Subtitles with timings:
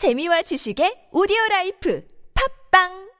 [0.00, 2.02] 재미와 지식의 오디오 라이프
[2.70, 3.10] 팝빵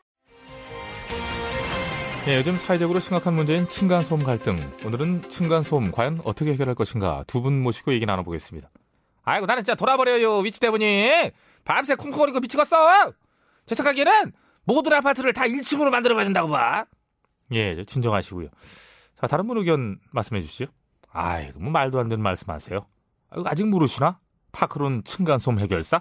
[2.27, 4.59] 예, 요즘 사회적으로 심각한 문제인 층간소음 갈등.
[4.87, 8.71] 오늘은 층간소음 과연 어떻게 해결할 것인가 두 분 모시고 얘기 나눠보겠습니다.
[9.25, 11.33] 아이고 나는 진짜 돌아버려요 위치 때문에
[11.65, 13.13] 밤새 쿵쿵거리고 미치겠어.
[13.67, 14.33] 제 생각에는
[14.65, 16.87] 모든 아파트를 다 1층으로 만들어봐야 된다고 봐.
[17.53, 18.49] 예, 저 진정하시고요.
[19.21, 20.65] 자 다른 분 의견 말씀해 주시죠.
[21.13, 22.87] 아이고 뭐 말도 안 되는 말씀하세요.
[23.45, 24.19] 아직 모르시나?
[24.53, 26.01] 파크론 층간소음 해결사?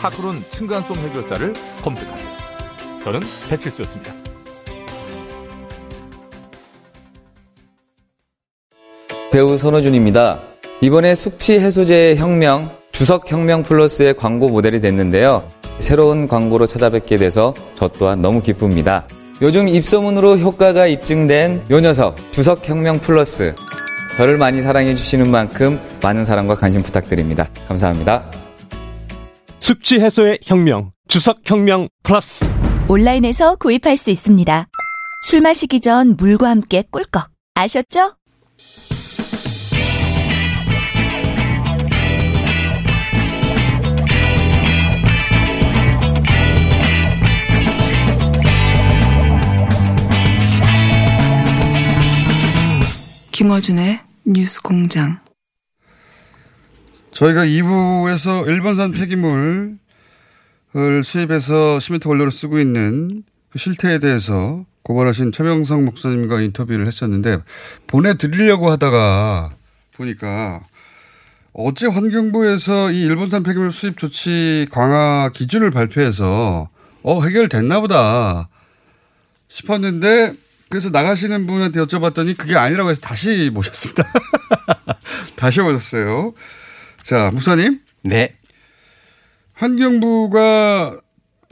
[0.00, 2.30] 파크론 층간소음 해결사를 검색하세요.
[3.04, 4.12] 저는 배칠수였습니다.
[9.30, 10.40] 배우 손호준입니다.
[10.80, 15.48] 이번에 숙취 해소제의 혁명, 주석 혁명 플러스의 광고 모델이 됐는데요.
[15.78, 19.06] 새로운 광고로 찾아뵙게 돼서 저 또한 너무 기쁩니다.
[19.42, 23.54] 요즘 입소문으로 효과가 입증된 요 녀석, 주석 혁명 플러스.
[24.16, 27.48] 저를 많이 사랑해 주시는 만큼 많은 사랑과 관심 부탁드립니다.
[27.68, 28.39] 감사합니다.
[29.70, 32.44] 숙취 해소의 혁명, 주석 혁명 플러스.
[32.88, 34.66] 온라인에서 구입할 수 있습니다.
[35.28, 38.16] 술 마시기 전 물과 함께 꿀꺽 아셨죠?
[53.30, 55.20] 김어준의 뉴스 공장.
[57.20, 59.76] 저희가 2부에서 일본산 폐기물을
[61.04, 67.40] 수입해서 시멘트 원료로 쓰고 있는 그 실태에 대해서 고발하신 최명성 목사님과 인터뷰를 했었는데
[67.88, 69.54] 보내드리려고 하다가
[69.96, 70.62] 보니까
[71.52, 76.70] 어제 환경부에서 이 일본산 폐기물 수입 조치 강화 기준을 발표해서
[77.02, 78.48] 어 해결됐나 보다
[79.48, 80.36] 싶었는데
[80.70, 84.10] 그래서 나가시는 분한테 여쭤봤더니 그게 아니라고 해서 다시 모셨습니다.
[85.36, 86.32] 다시 모셨어요.
[87.02, 87.80] 자, 무사님.
[88.02, 88.36] 네.
[89.54, 91.00] 환경부가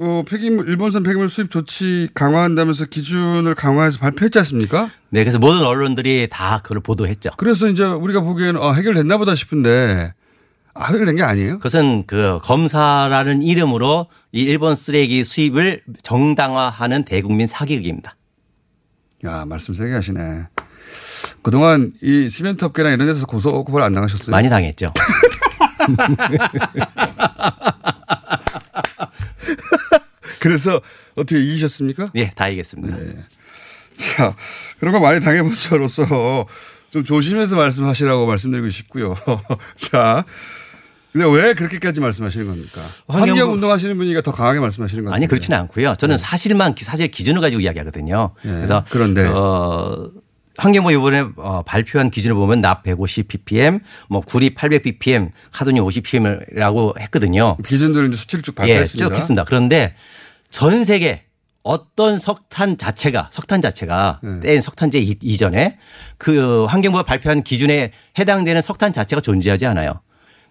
[0.01, 4.91] 어, 폐기물, 일본산 폐기물 수입 조치 강화한다면서 기준을 강화해서 발표했지 않습니까?
[5.11, 7.31] 네, 그래서 모든 언론들이 다 그걸 보도했죠.
[7.37, 10.15] 그래서 이제 우리가 보기에는 어, 해결됐나 보다 싶은데
[10.75, 11.55] 아, 해결된 게 아니에요?
[11.55, 18.15] 그것은 그 검사라는 이름으로 이 일본 쓰레기 수입을 정당화하는 대국민 사기극입니다.
[19.25, 20.47] 야, 말씀 세게 하시네.
[21.43, 24.31] 그동안 이 시멘트 업계나 이런 데서 고소 고발 안 당하셨어요?
[24.31, 24.93] 많이 당했죠.
[30.41, 30.81] 그래서
[31.17, 32.11] 어떻게 이기셨습니까?
[32.15, 32.97] 예, 다 이겼습니다.
[32.97, 33.17] 네.
[33.95, 34.35] 자,
[34.79, 36.47] 그런 거 많이 당해본 저로서
[36.91, 39.17] 좀 조심해서 말씀하시라고 말씀드리고 싶고요.
[39.77, 40.25] 자.
[41.13, 42.83] 근데 왜 그렇게까지 말씀하시는 겁니까?
[43.09, 45.15] 환경, 환경 운동하시는 분이니까 더 강하게 말씀하시는 거죠.
[45.15, 45.95] 아니 그렇지는 않고요.
[45.95, 46.23] 저는 네.
[46.23, 48.35] 사실만 사실 기준을 가지고 이야기하거든요.
[48.45, 48.53] 네.
[48.53, 50.11] 그래서 그런데 어,
[50.59, 56.03] 환경부 이번에 어, 발표한 기준을 보면 납 150 ppm, 뭐 구리 800 ppm, 카드뮴 50
[56.03, 57.57] ppm이라고 했거든요.
[57.65, 59.05] 기준들을 수치를 쭉 발표했습니다.
[59.05, 59.45] 예, 쭉 했습니다.
[59.45, 59.95] 그런데
[60.51, 61.25] 전 세계
[61.63, 64.41] 어떤 석탄 자체가 석탄 자체가 네.
[64.41, 65.79] 뗀 석탄재 이전에
[66.17, 70.01] 그 환경부가 발표한 기준에 해당되는 석탄 자체가 존재하지 않아요.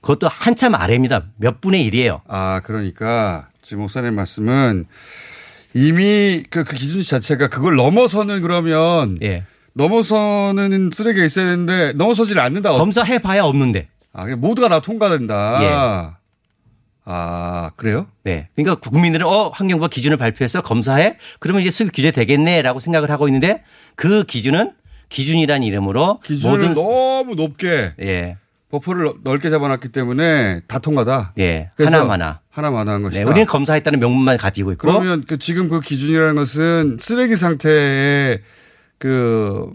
[0.02, 1.26] 그것도 한참 아래입니다.
[1.38, 2.22] 몇 분의 1이에요.
[2.28, 4.86] 아, 그러니까 지금 목사님 말씀은
[5.74, 9.44] 이미 그, 그 기준 자체가 그걸 넘어서는 그러면 예.
[9.78, 12.74] 넘어서는 쓰레기가 있어야 되는데 넘어서질 않는다.
[12.74, 13.88] 검사해 봐야 없는데.
[14.12, 15.60] 아, 모두가 다 통과된다.
[15.62, 16.18] 예.
[17.06, 18.08] 아, 그래요?
[18.24, 18.50] 네.
[18.56, 21.18] 그러니까 국민들은 어, 환경부가 기준을 발표해서 검사해?
[21.40, 23.64] 그러면 이제 수입 규제 되겠네라고 생각을 하고 있는데
[23.96, 24.74] 그 기준은
[25.10, 28.38] 기준이란 이름으로 기준을 모든 너무 높게 예.
[28.70, 31.34] 버퍼를 넓게 잡아놨기 때문에 다 통과다.
[31.40, 31.72] 예.
[31.78, 32.42] 하나마나.
[32.50, 33.24] 하나마나 한 것이다.
[33.24, 33.30] 네.
[33.30, 34.88] 우리는 검사했다는 명분만 가지고 있고.
[34.88, 38.42] 그러면 그 지금 그 기준이라는 것은 쓰레기 상태의
[38.98, 39.72] 그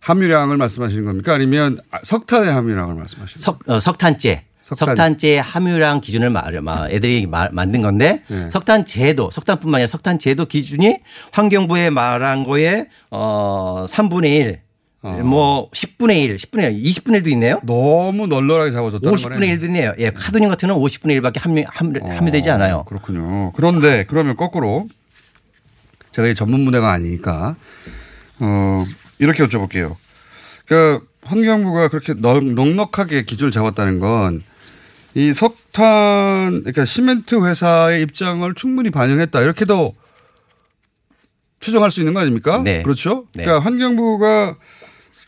[0.00, 1.34] 함유량을 말씀하시는 겁니까?
[1.34, 4.44] 아니면 석탄의 함유량을 말씀하시는 석, 어, 석탄재.
[4.62, 4.88] 석탄.
[4.88, 6.54] 석탄재 함유량 기준을 말,
[6.90, 8.48] 애들이 말, 만든 건데 네.
[8.48, 11.00] 석탄재도 석탄뿐만 아니라 석탄재도 기준이
[11.32, 14.60] 환경부에 말한 거에 어 3분의 1
[15.02, 15.10] 어.
[15.24, 17.60] 뭐 10분의 1, 10분의 1, 20분의 1도 있네요.
[17.64, 19.56] 너무 널널하게 잡아줬다는 50분의 거네.
[19.56, 19.92] 1도 있네요.
[19.98, 22.84] 예, 카드뮴 같은 경우는 50분의 1밖에 함유, 함유, 어, 함유되지 않아요.
[22.84, 23.50] 그렇군요.
[23.52, 24.86] 그런데 그러면 거꾸로
[26.12, 27.56] 제가 이 전문 분야가 아니니까
[28.42, 28.84] 어
[29.18, 29.96] 이렇게 여쭤볼게요.
[30.66, 34.42] 그러니까 환경부가 그렇게 넉넉하게 기준을 잡았다는 건
[35.14, 39.94] 이 석탄 그러니까 시멘트 회사의 입장을 충분히 반영했다 이렇게도
[41.60, 42.58] 추정할 수 있는 거 아닙니까?
[42.62, 42.82] 네.
[42.82, 43.26] 그렇죠.
[43.34, 43.44] 네.
[43.44, 44.56] 그러니까 환경부가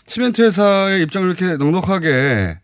[0.07, 2.59] 시멘트 회사의 입장을 이렇게 넉넉하게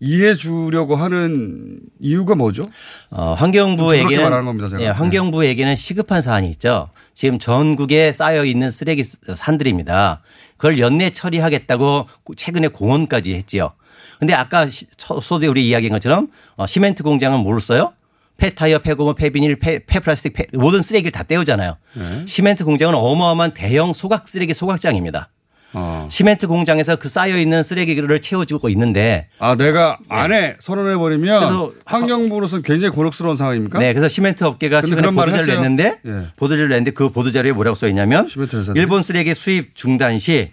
[0.00, 2.62] 이해해 주려고 하는 이유가 뭐죠?
[3.10, 4.82] 어, 환경부에게는 말하는 겁니다, 제가.
[4.82, 6.88] 예, 환경부에게는 시급한 사안이 있죠.
[7.14, 10.22] 지금 전국에 쌓여 있는 쓰레기 산들입니다.
[10.56, 12.06] 그걸 연내 처리하겠다고
[12.36, 13.72] 최근에 공원까지 했지요.
[14.18, 17.92] 근데 아까 소두에 우리 이야기한 것처럼 어, 시멘트 공장은 뭘 써요?
[18.38, 21.76] 폐타이어, 폐고무, 폐비닐, 폐, 폐플라스틱, 폐- 모든 쓰레기를 다 떼우잖아요.
[21.92, 22.24] 네.
[22.26, 25.28] 시멘트 공장은 어마어마한 대형 소각 쓰레기 소각장입니다.
[25.72, 26.08] 어.
[26.10, 31.46] 시멘트 공장에서 그 쌓여 있는 쓰레기를 채워주고 있는데 아 내가 안에 선언해 버리면 네.
[31.46, 33.78] 그래서 환경부로서는 굉장히 곤혹스러운 상황입니까?
[33.78, 35.46] 네, 그래서 시멘트 업계가 최근에 보도자를?
[35.46, 36.26] 냈는데 예.
[36.36, 38.28] 보도자를 냈는데 그 보도자료에 뭐라고 써 있냐면.
[38.74, 40.50] 일본 쓰레기 수입 중단 시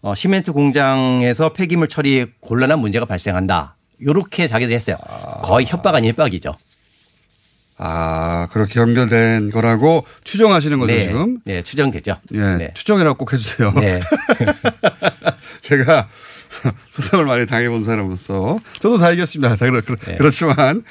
[0.00, 3.76] 어, 시멘트 공장에서 폐기물 처리 에 곤란한 문제가 발생한다.
[4.04, 4.96] 요렇게 자기들이 했어요.
[5.42, 6.54] 거의 협박 아닌 협박이죠.
[7.78, 11.38] 아 그렇게 연결된 거라고 추정하시는 거죠 네, 지금?
[11.44, 12.16] 네, 추정되죠.
[12.34, 12.70] 예, 네.
[12.74, 13.72] 추정이라고 꼭 해주세요.
[13.74, 14.00] 네.
[15.62, 16.08] 제가
[16.90, 19.54] 소송을 많이 당해본 사람으로서 저도 다 이겼습니다.
[19.54, 20.16] 다 그렇, 네.
[20.16, 20.82] 그렇지만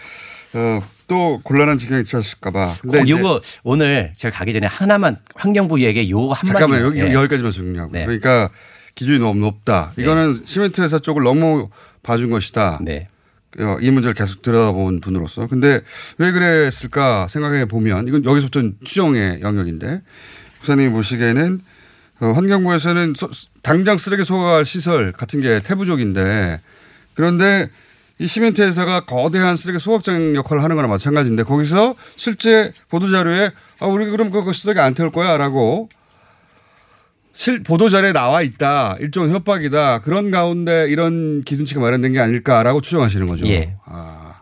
[0.53, 2.75] 어, 또 곤란한 지경에 처하실까봐.
[2.81, 7.03] 근데 꼭 이제 요거 오늘 제가 가기 전에 하나만 환경부 얘기 요거 한마디 잠깐만 여기
[7.03, 7.11] 네.
[7.11, 8.05] 여기까지만 정리하고 네.
[8.05, 8.49] 그러니까
[8.95, 9.91] 기준이 너무 높다.
[9.97, 11.69] 이거는 시멘트 회사 쪽을 너무
[12.01, 12.79] 봐준 것이다.
[12.81, 13.09] 네.
[13.59, 15.47] 어, 이 문제를 계속 들여다본 분으로서.
[15.47, 15.81] 근데
[16.17, 20.01] 왜 그랬을까 생각해 보면 이건 여기서부터 추정의 영역인데
[20.59, 21.61] 목사님 보시기에는
[22.19, 23.29] 어, 환경부에서는 소-
[23.61, 26.61] 당장 쓰레기 소각할 시설 같은 게 태부족인데
[27.13, 27.69] 그런데
[28.19, 34.09] 이 시멘트 회사가 거대한 쓰레기 소각장 역할을 하는 거나 마찬가지인데 거기서 실제 보도자료에 아, 우리
[34.09, 35.89] 그럼 그거 쓰레기 안 태울 거야 라고
[37.37, 38.97] 실 보도자료에 나와 있다.
[38.99, 39.99] 일종의 협박이다.
[39.99, 43.45] 그런 가운데 이런 기준치가 마련된 게 아닐까라고 추정하시는 거죠.
[43.47, 43.75] 예.
[43.85, 44.41] 아.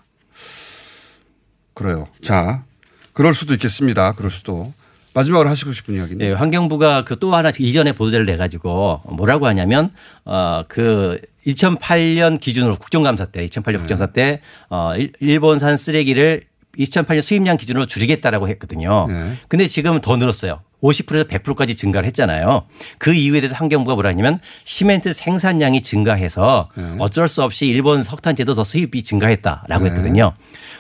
[1.74, 2.08] 그래요.
[2.24, 2.64] 자.
[3.12, 4.14] 그럴 수도 있겠습니다.
[4.14, 4.74] 그럴 수도.
[5.14, 6.18] 마지막으로 하시고 싶은 이야기는.
[6.20, 9.92] 네, 환경부가 그 또 하나 이전에 보도자를 내 가지고 뭐라고 하냐면
[10.24, 14.40] 어그 2008년 기준으로 국정감사 때 2008년 국정감사 때
[14.70, 16.44] 어, 일- 일본산 쓰레기를
[16.80, 19.08] 2008년 수입량 기준으로 줄이겠다라고 했거든요.
[19.10, 19.34] 네.
[19.48, 20.62] 근데 지금 더 늘었어요.
[20.84, 22.64] 50%에서 100%까지 증가를 했잖아요.
[23.00, 26.70] 그 이유에 대해서 환경부가 뭐라 하냐면 시멘트 생산량이 증가해서
[27.00, 30.34] 어쩔 수 없이 일본 석탄재도 더 수입이 증가했다라고 했거든요.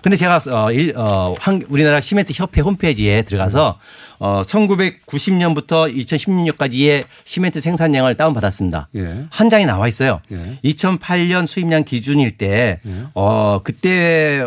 [0.04, 3.80] 근데 제가 어, 일, 어, 환- 우리나라 시멘트 협회 홈페이지에 들어가서
[4.20, 8.90] 어, 1990년부터 2016년까지의 시멘트 생산량을 다운받았습니다.
[8.96, 9.26] 예.
[9.30, 10.20] 한 장이 나와 있어요.
[10.32, 10.60] 예.
[10.64, 12.80] 2008년 수입량 기준일 때,
[13.14, 14.46] 어, 그때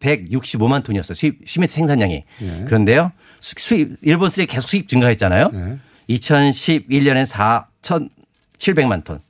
[0.00, 1.14] 5,165만 톤이었어요.
[1.14, 2.24] 수입, 시멘트 생산량이.
[2.42, 2.64] 예.
[2.66, 3.12] 그런데요.
[3.40, 5.50] 수- 수입, 일본 쓰레기 계속 수입 증가했잖아요.
[5.54, 6.14] 예.
[6.16, 9.20] 2011년엔 4,700만 톤.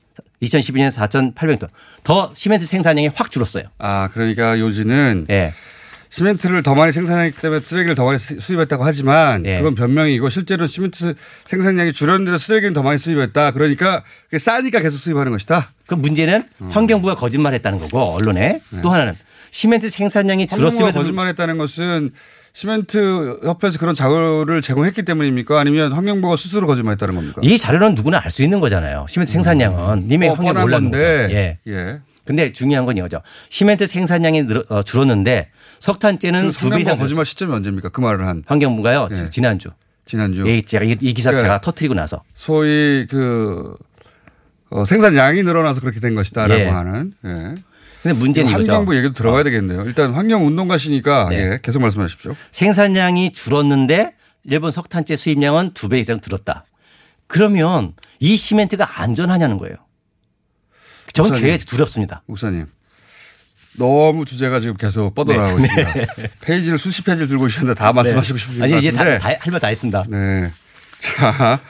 [0.42, 1.68] 2012년 4,800톤.
[2.04, 3.64] 더 시멘트 생산량이 확 줄었어요.
[3.78, 5.52] 아, 그러니까 요지는 예.
[6.10, 9.58] 시멘트를 더 많이 생산했기 때문에 쓰레기를 더 많이 수- 수입했다고 하지만 예.
[9.58, 13.50] 그건 변명이고 실제로 시멘트 생산량이 줄었는데도 쓰레기는 더 많이 수입했다.
[13.50, 15.70] 그러니까 그게 싸니까 계속 수입하는 것이다.
[15.86, 16.70] 그 문제는 음.
[16.70, 19.16] 환경부가 거짓말했다는 거고 언론에 또 하나는
[19.50, 22.10] 시멘트 생산량이 줄었음에도 거짓말했다는 것은
[22.52, 25.60] 시멘트 협회에서 그런 자료를 제공했기 때문입니까?
[25.60, 27.40] 아니면 환경부가 스스로 거짓말했다는 겁니까?
[27.44, 29.06] 이 자료는 누구나 알 수 있는 거잖아요.
[29.08, 31.04] 시멘트 생산량은 님의 어, 환경 뻔한 몰랐는 거죠.
[31.04, 31.58] 건데.
[31.66, 31.72] 예.
[31.72, 32.00] 예.
[32.24, 33.22] 근데 중요한 건 이거죠.
[33.48, 35.50] 시멘트 생산량이 늘, 어, 줄었는데
[35.80, 37.88] 석탄재는 두배 환경부가 이상 그 거짓말 시점이 언제입니까?
[37.90, 39.08] 그 말을 한 환경부가요.
[39.10, 39.14] 예.
[39.30, 39.70] 지난주.
[40.04, 43.74] 지난주 예, 제가 이, 이 기사 그러니까 제가 터트리고 나서 소위 그
[44.70, 46.66] 어, 생산량이 늘어나서 그렇게 된 것이다라고 예.
[46.66, 47.12] 하는.
[47.24, 47.54] 예.
[48.02, 48.72] 근데 문제는 이거죠.
[48.72, 49.82] 환경부 얘기도 들어가야 되겠네요.
[49.82, 51.36] 일단 환경 운동가시니까 네.
[51.36, 52.34] 예, 계속 말씀하십시오.
[52.52, 54.14] 생산량이 줄었는데
[54.44, 56.64] 일본 석탄재 수입량은 두 배 이상 줄었다.
[57.26, 59.76] 그러면 이 시멘트가 안전하냐는 거예요.
[61.12, 61.58] 저는 목사님.
[61.66, 62.22] 두렵습니다.
[62.26, 62.66] 목사님.
[63.78, 65.94] 너무 주제가 지금 계속 뻗어나가고 있습니다.
[66.40, 68.74] 페이지를 수십 페이지를 들고 계셨는데 다 말씀하시고 싶으신 것 네.
[68.74, 69.18] 아니 이제 같은데.
[69.18, 70.04] 다할 말 다 했습니다.
[70.08, 70.50] 네.
[71.00, 71.60] 자,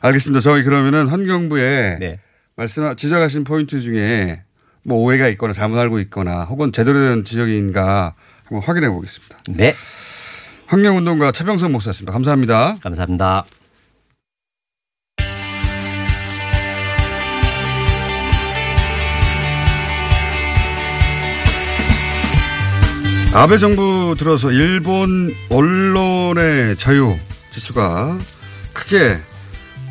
[0.00, 0.40] 알겠습니다.
[0.40, 2.20] 저희 그러면은 환경부에 네.
[2.56, 4.42] 말씀 지적하신 포인트 중에
[4.86, 8.14] 뭐 오해가 있거나 잘못 알고 있거나 혹은 제대로 된 지적인가
[8.44, 9.38] 한번 확인해 보겠습니다.
[9.50, 9.74] 네.
[10.66, 12.12] 환경운동가 최병선 목사였습니다.
[12.12, 12.78] 감사합니다.
[12.82, 13.44] 감사합니다.
[23.34, 27.16] 아베 정부 들어서 일본 언론의 자유
[27.50, 28.18] 지수가
[28.72, 29.18] 크게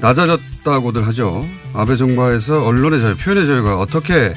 [0.01, 1.45] 낮아졌다고들 하죠.
[1.73, 4.33] 아베 정부에서 언론의 자유, 표현의 자유가 어떻게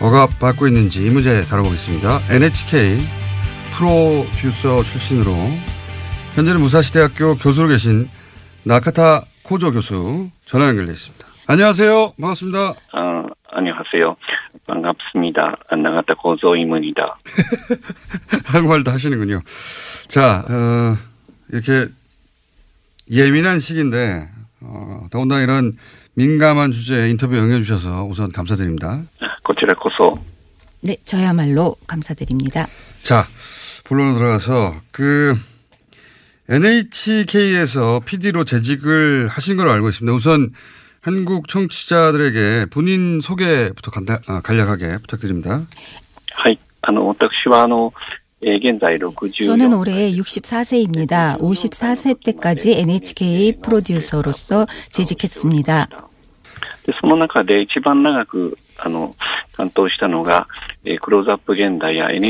[0.00, 2.20] 억압받고 있는지 이 문제 다뤄보겠습니다.
[2.30, 2.98] NHK
[3.74, 5.32] 프로듀서 출신으로
[6.34, 8.08] 현재는 무사시대학교 교수로 계신
[8.64, 11.26] 나카타 코조 교수 전화 연결돼 있습니다.
[11.48, 12.12] 안녕하세요.
[12.20, 12.68] 반갑습니다.
[12.70, 14.16] 어, 안녕하세요.
[14.66, 15.56] 반갑습니다.
[15.82, 17.18] 나가타 고조이문이다.
[18.46, 19.40] 한국말도 하시는군요.
[20.08, 20.96] 자, 어,
[21.52, 21.88] 이렇게
[23.10, 24.28] 예민한 시기인데,
[24.60, 25.72] 어, 더군다나 이런
[26.13, 29.03] 민감한 주제에 인터뷰 응해주셔서 우선 감사드립니다.
[29.43, 30.13] こちらこそ
[30.81, 32.67] 네, 저야말로 감사드립니다.
[33.03, 33.25] 자,
[33.85, 35.35] 본론으로 들어가서 그
[36.47, 40.13] NHK에서 PD로 재직을 하신 걸로 알고 있습니다.
[40.15, 40.51] 우선
[41.01, 45.65] 한국 청취자들에게 본인 소개부터 간다, 아, 간략하게 부탁드립니다.
[46.33, 46.59] はい。
[46.81, 48.18] あの、私は、あの、えー現在60
[49.42, 51.38] 저는 올해 64세입니다.
[51.38, 55.88] 54세 때까지 NHK 프로듀서로서 재직했습니다.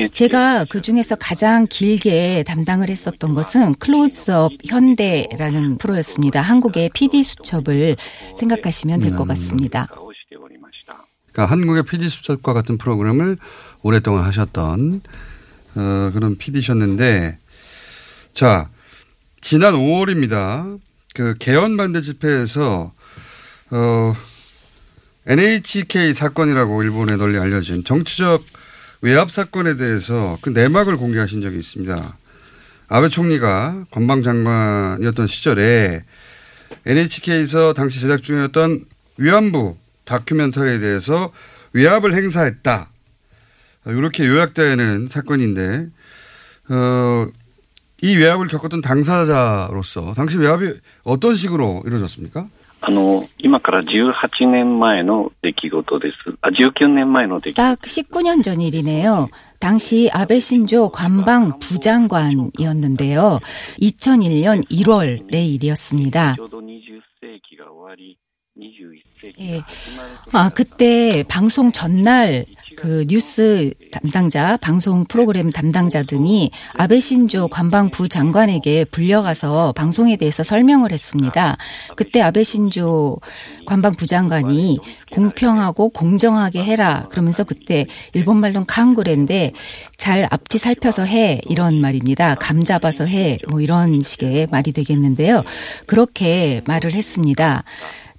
[0.09, 6.43] 제가 그 중에서 가장 길게 담당을 했었던 것은 클로즈업 현대라는 프로였습니다.
[6.43, 7.97] 한국의 PD 수첩을
[8.37, 9.29] 생각하시면 될것 음.
[9.29, 9.87] 같습니다.
[11.33, 13.37] 그러니까 한국의 PD 수첩과 같은 프로그램을
[13.83, 15.03] 오랫동안 하셨던
[15.75, 17.39] 어, 그런 PD셨는데
[18.33, 18.69] 자
[19.41, 20.79] 지난 5월입니다.
[21.15, 22.93] 그 개헌 반대 집회에서
[23.71, 24.17] 어,
[25.27, 28.43] NHK 사건이라고 일본에 널리 알려진 정치적
[29.03, 32.17] 외압 사건에 대해서 그 내막을 공개하신 적이 있습니다.
[32.89, 36.05] 아베 총리가 관방장관이었던 시절에
[36.85, 38.85] NHK에서 당시 제작 중이었던
[39.17, 41.33] 위안부 다큐멘터리에 대해서
[41.73, 42.90] 외압을 행사했다.
[43.86, 45.88] 이렇게 요약되는 사건인데,
[46.70, 47.28] 어,
[48.02, 50.74] 이 외압을 겪었던 당사자로서 당시 외압이
[51.04, 52.48] 어떤 식으로 이루어졌습니까?
[52.88, 56.38] あの、今から18年前の出来事です。
[56.42, 57.62] あ、19年前の出来事。
[57.62, 59.28] 딱 19년 전 일이네요.
[59.60, 63.40] 당시 아베 신조 관방 부장관이었는데요.
[63.82, 66.36] 2001년 1월의 일이었습니다.
[66.36, 68.20] ちょうど20世紀が終わり、
[68.56, 69.58] 21世紀 예.
[69.58, 72.46] が始まると 아, 그때 방송 전날
[72.81, 80.91] 그 뉴스 담당자, 방송 프로그램 담당자 등이 아베 신조 관방부 장관에게 불려가서 방송에 대해서 설명을
[80.91, 81.59] 했습니다.
[81.95, 83.19] 그때 아베 신조
[83.67, 84.79] 관방부 장관이
[85.13, 87.07] 공평하고 공정하게 해라.
[87.11, 87.85] 그러면서 그때
[88.15, 89.53] 일본 말로는 칸구레인데
[89.99, 91.43] 잘 앞뒤 살펴서 해.
[91.51, 92.35] 이런 말입니다.
[92.37, 93.37] 감 잡아서 해.
[93.51, 95.43] 뭐 이런 식의 말이 되겠는데요.
[95.87, 97.63] 그렇게 말을 했습니다.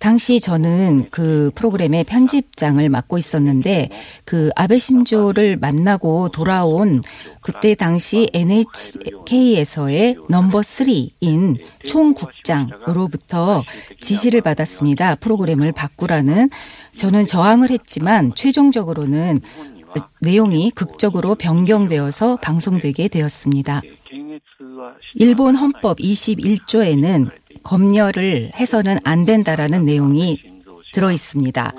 [0.02, 3.90] 당시 저는 그 프로그램의 편집장을 맡고 있었는데
[4.26, 7.04] 그 아베 신조를 만나고 돌아온
[7.42, 13.64] 그때 당시 NHK에서의 넘버 3인 총국장으로부터
[14.00, 15.16] 지시를 받았습니다.
[15.16, 16.50] 프로그램을 바꾸라는
[16.96, 19.40] 저는 저항을 했지만 최종적으로는
[20.20, 23.82] 내용이 극적으로 변경되어서 방송되게 되었습니다.
[25.16, 27.30] 일본 헌법 21조에는
[27.64, 30.40] 검열을 해서는 안 된다라는 내용이
[30.94, 31.74] 들어 있습니다.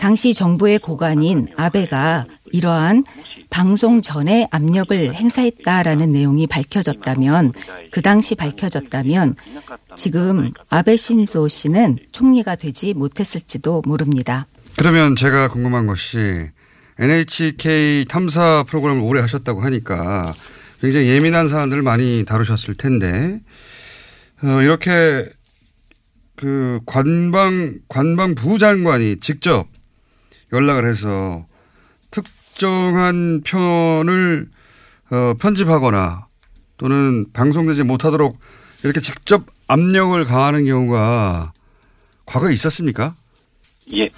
[0.00, 3.04] 당시 정부의 고관인 아베가 이러한
[3.50, 7.52] 방송 전에 압력을 행사했다라는 내용이 밝혀졌다면
[7.90, 9.36] 그 당시 밝혀졌다면
[9.96, 14.46] 지금 아베 신조 씨는 총리가 되지 못했을지도 모릅니다.
[14.76, 16.48] 그러면 제가 궁금한 것이
[16.98, 20.34] NHK 탐사 프로그램을 오래 하셨다고 하니까
[20.80, 23.40] 굉장히 예민한 사안들을 많이 다루셨을 텐데
[24.42, 25.28] 어, 이렇게
[26.36, 29.68] 그 관방 관방부 장관이 직접
[30.52, 31.46] 연락을 해서
[32.10, 34.48] 특정한 편을
[35.10, 36.26] 어, 편집하거나
[36.78, 38.38] 또는 방송되지 못하도록
[38.82, 41.52] 이렇게 직접 압력을 가하는 경우가
[42.24, 43.14] 과거에 있었습니까?
[43.92, 44.08] 예,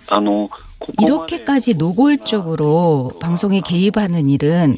[1.02, 4.76] 이렇게까지 노골적으로 방송에 개입하는 일은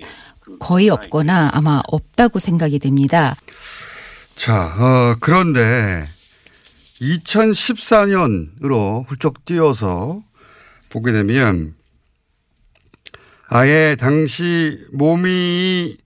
[0.58, 3.36] 거의 없거나 아마 없다고 생각이 됩니다.
[4.34, 6.04] 자, 어, 그런데
[7.00, 10.22] 2014년으로 훌쩍 뛰어서
[10.90, 11.74] 보게 되면
[13.48, 15.96] 아예 당시 모미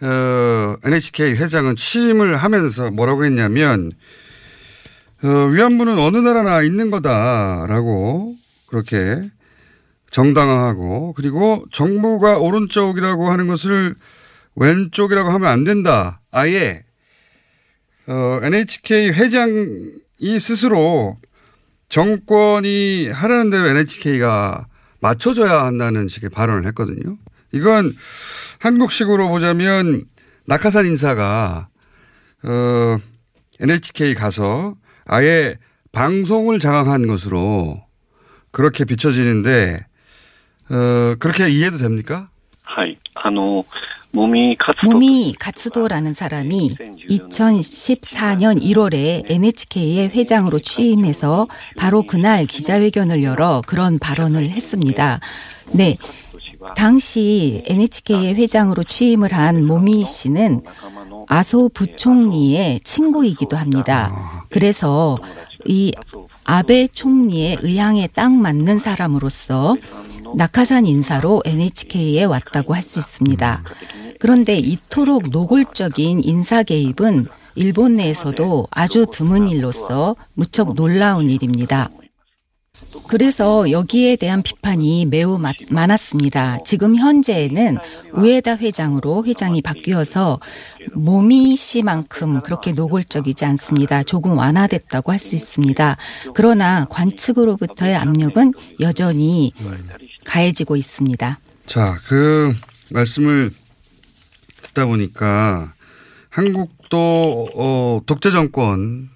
[0.00, 3.92] 어, NHK 회장은 취임을 하면서 뭐라고 했냐면
[5.22, 8.34] 어, 위안부는 어느 나라나 있는 거다라고
[8.66, 9.30] 그렇게
[10.14, 13.96] 정당화하고 그리고 정부가 오른쪽이라고 하는 것을
[14.54, 16.20] 왼쪽이라고 하면 안 된다.
[16.30, 16.84] 아예
[18.06, 21.18] 어, NHK 회장이 스스로
[21.88, 24.68] 정권이 하라는 대로 NHK가
[25.00, 27.18] 맞춰줘야 한다는 식의 발언을 했거든요.
[27.50, 27.92] 이건
[28.60, 30.04] 한국식으로 보자면
[30.46, 31.66] 낙하산 인사가
[32.44, 32.98] 어,
[33.58, 35.56] NHK 가서 아예
[35.90, 37.84] 방송을 장악한 것으로
[38.52, 39.84] 그렇게 비춰지는데
[40.70, 42.28] 어, 그렇게 이해도 됩니까?
[44.84, 46.76] 모미 가츠도라는 사람이
[47.10, 55.20] 2014년 1월에 NHK의 회장으로 취임해서 바로 그날 기자회견을 열어 그런 발언을 했습니다.
[55.72, 55.96] 네.
[56.76, 60.62] 당시 NHK의 회장으로 취임을 한 모미 씨는
[61.28, 64.44] 아소 부총리의 친구이기도 합니다.
[64.50, 65.18] 그래서
[65.66, 65.92] 이
[66.44, 69.76] 아베 총리의 의향에 딱 맞는 사람으로서
[70.36, 73.62] 낙하산 인사로 NHK에 왔다고 할 수 있습니다.
[74.20, 77.26] 그런데 이토록 노골적인 인사 개입은
[77.56, 81.88] 일본 내에서도 아주 드문 일로서 무척 놀라운 일입니다.
[83.06, 86.58] 그래서 여기에 대한 비판이 매우 마, 많았습니다.
[86.64, 87.78] 지금 현재에는
[88.14, 90.40] 우에다 회장으로 회장이 바뀌어서
[90.94, 94.02] 모미 씨만큼 그렇게 노골적이지 않습니다.
[94.02, 95.96] 조금 완화됐다고 할 수 있습니다.
[96.34, 99.52] 그러나 관측으로부터의 압력은 여전히
[100.24, 101.38] 가해지고 있습니다.
[101.66, 102.52] 자, 그
[102.90, 103.50] 말씀을
[104.62, 105.72] 듣다 보니까
[106.30, 109.10] 한국도 어, 독재 정권,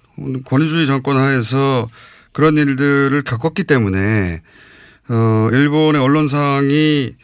[0.45, 1.87] 권위주의 정권 하에서
[2.31, 4.41] 그런 일들을 겪었기 때문에
[5.09, 7.15] 어, 일본의 언론상이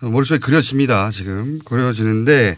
[0.00, 1.10] 머릿속에 그려집니다.
[1.10, 2.56] 지금 그려지는데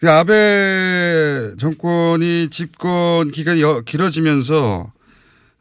[0.00, 4.92] 그 아베 정권이 집권 기간이 길어지면서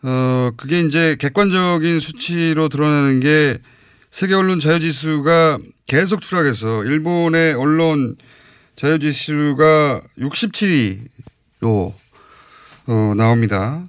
[0.02, 3.60] 어 그게 이제 객관적인 수치로 드러나는 게
[4.12, 8.16] 세계 언론 자유지수가 계속 추락해서 일본의 언론
[8.76, 11.94] 자유지수가 67위로
[12.88, 13.88] 어, 나옵니다.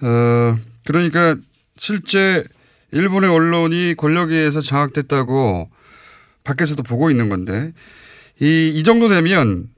[0.00, 1.36] 어, 그러니까
[1.76, 2.44] 실제
[2.92, 5.70] 일본의 언론이 권력에 의해서 장악됐다고
[6.44, 7.72] 밖에서도 보고 있는 건데
[8.40, 9.68] 이, 이 정도 되면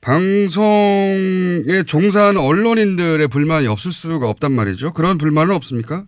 [0.00, 4.92] 방송에 종사하는 언론인들의 불만이 없을 수가 없단 말이죠.
[4.92, 6.04] 그런 불만은 없습니까?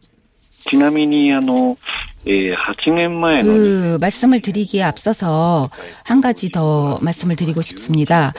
[0.58, 1.78] ちなみに、あの、
[2.26, 5.70] えー、8年前の 그 말씀을 드리기에 앞서서
[6.06, 8.34] 한 가지 더 말씀을 드리고 싶습니다.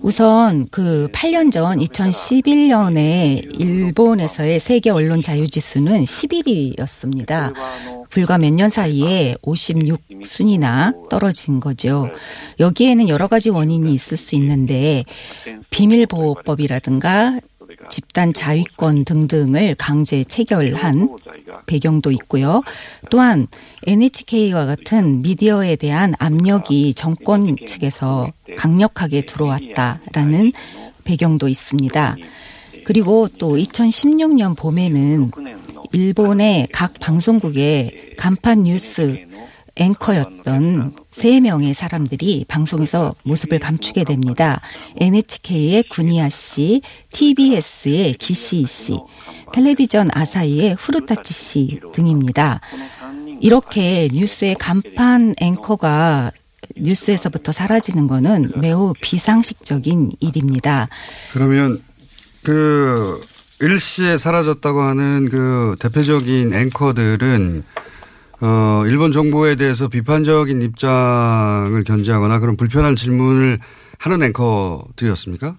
[0.00, 7.52] 우선 그 8년 전 2011년에 일본에서의 세계 언론 자유 지수는 11위였습니다.
[8.08, 12.08] 불과 몇 년 사이에 56순위나 떨어진 거죠.
[12.60, 15.04] 여기에는 여러 가지 원인이 있을 수 있는데
[15.70, 17.40] 비밀보호법이라든가
[17.93, 21.15] 집단 자위권 등등을 강제 체결한
[21.67, 22.63] 배경도 있고요.
[23.11, 23.45] 또한
[23.85, 30.53] NHK와 같은 미디어에 대한 압력이 정권 측에서 강력하게 들어왔다라는
[31.03, 32.15] 배경도 있습니다.
[32.83, 35.29] 그리고 또 2016년 봄에는
[35.91, 39.23] 일본의 각 방송국의 간판 뉴스
[39.75, 44.61] 앵커였던 세 명의 사람들이 방송에서 모습을 감추게 됩니다.
[44.97, 46.81] NHK의 구니아 씨,
[47.11, 48.97] TBS의 기시 씨,
[49.53, 52.61] 텔레비전 아사히의 후르타치 씨 등입니다.
[53.41, 56.31] 이렇게 뉴스의 간판 앵커가
[56.77, 60.87] 뉴스에서부터 사라지는 것은 매우 비상식적인 일입니다.
[61.33, 61.81] 그러면
[62.43, 63.21] 그
[63.59, 67.63] 일시에 사라졌다고 하는 그 대표적인 앵커들은
[68.41, 73.59] 어, 일본 정부에 대해서 비판적인 입장을 견지하거나 그런 불편한 질문을
[73.97, 75.55] 하는 앵커들이었습니까?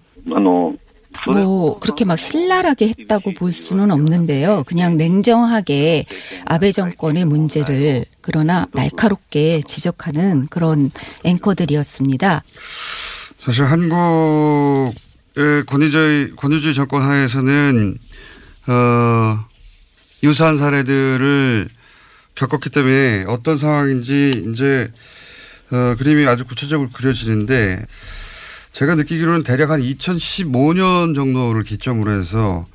[1.31, 4.63] 뭐 그렇게 막 신랄하게 했다고 볼 수는 없는데요.
[4.67, 6.05] 그냥 냉정하게
[6.45, 10.91] 아베 정권의 문제를 그러나 날카롭게 지적하는 그런
[11.23, 12.43] 앵커들이었습니다.
[13.39, 14.93] 사실 한국의
[15.65, 17.97] 권위주의 권위주의 정권 하에서는
[18.67, 19.45] 어,
[20.23, 21.67] 유사한 사례들을
[22.35, 24.91] 겪었기 때문에 어떤 상황인지 이제
[25.71, 27.85] 어, 그림이 아주 구체적으로 그려지는데
[28.71, 32.65] 제가 느끼기로는 대략 한 2015년 정도를 기점으로 해서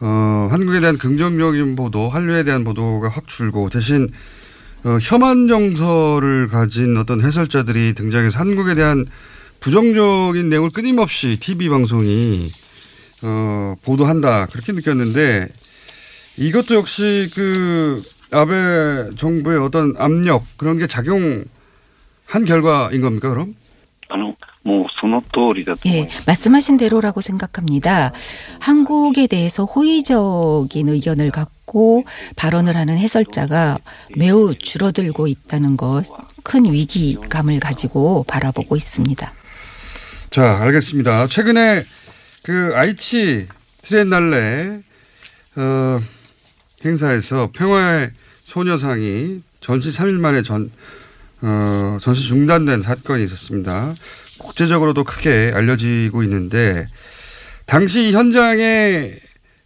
[0.00, 4.08] 어, 한국에 대한 긍정적인 보도, 한류에 대한 보도가 확 줄고 대신
[4.84, 9.06] 어, 혐한 정서를 가진 어떤 해설자들이 등장해서 한국에 대한
[9.60, 12.48] 부정적인 내용을 끊임없이 TV 방송이
[13.22, 14.46] 어, 보도한다.
[14.46, 15.48] 그렇게 느꼈는데
[16.36, 18.02] 이것도 역시 그
[18.34, 21.44] 아베 정부의 어떤 압력 그런 게 작용한
[22.46, 23.54] 결과인 겁니까 그럼?
[25.86, 28.12] 예, 말씀하신 대로라고 생각합니다.
[28.60, 32.04] 한국에 대해서 호의적인 의견을 갖고
[32.36, 33.78] 발언을 하는 해설자가
[34.16, 36.04] 매우 줄어들고 있다는 것,
[36.42, 39.32] 큰 위기감을 가지고 바라보고 있습니다.
[40.30, 41.26] 자, 알겠습니다.
[41.28, 41.84] 최근에
[42.42, 43.48] 그 아이치
[43.82, 44.80] 트렌날레
[45.56, 46.00] 어,
[46.84, 48.10] 행사에서 평화의
[48.44, 50.70] 소녀상이 전시 3일 만에 전,
[51.40, 53.94] 어, 전시 중단된 사건이 있었습니다.
[54.38, 56.86] 국제적으로도 크게 알려지고 있는데
[57.66, 59.14] 당시 현장에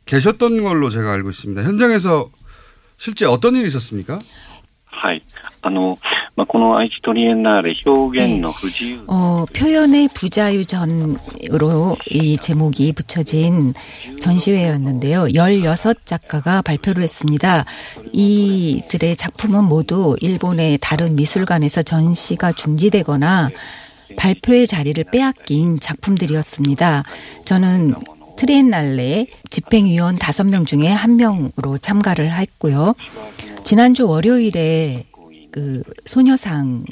[0.07, 1.63] 계셨던 걸로 제가 알고 있습니다.
[1.63, 2.31] 현장에서
[2.97, 4.19] 실제 어떤 일이 있었습니까?
[4.98, 5.24] はい。
[5.62, 5.98] あの、
[6.36, 9.04] まあ、この愛知トリエンナーレ表現の不自由。
[9.08, 13.74] 어, 표현의 부자유전으로 이 제목이 붙여진
[14.22, 15.26] 전시회였는데요.
[15.26, 17.66] 16작가가 발표를 했습니다.
[18.14, 23.50] 이들의 작품은 모두 일본의 다른 미술관에서 전시가 중지되거나
[24.16, 27.04] 발표의 자리를 빼앗긴 작품들이었습니다.
[27.46, 27.96] 저는
[28.39, 32.95] 트리엔날레 집행위원 5명 중에 한 명으로 참가를 했고요.
[33.65, 35.05] 지난주 월요일에
[35.51, 36.85] 그 소녀상을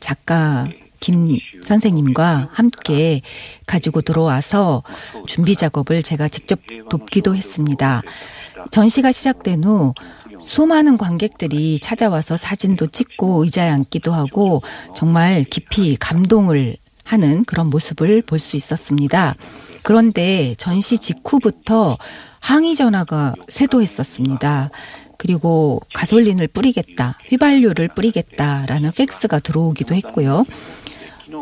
[0.00, 0.68] 작가
[1.00, 3.22] 김 선생님과 함께
[3.66, 4.84] 가지고 들어와서
[5.26, 8.02] 준비 작업을 제가 직접 돕기도 했습니다.
[8.70, 9.94] 전시가 시작된 후
[10.40, 14.62] 수많은 관객들이 찾아와서 사진도 찍고 의자에 앉기도 하고
[14.94, 19.34] 정말 깊이 감동을 하는 그런 모습을 볼 수 있었습니다.
[19.84, 21.98] 그런데 전시 직후부터
[22.40, 24.70] 항의 전화가 쇄도했었습니다.
[25.18, 30.44] 그리고 가솔린을 뿌리겠다, 휘발유를 뿌리겠다라는 팩스가 들어오기도 했고요.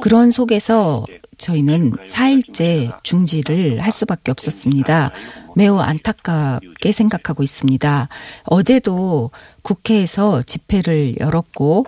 [0.01, 1.07] 그런 속에서
[1.39, 5.13] 저희는 4일째 중지를 할 수밖에 없었습니다.
[5.55, 8.09] 매우 안타깝게 생각하고 있습니다.
[8.45, 9.31] 어제도
[9.63, 11.87] 국회에서 집회를 열었고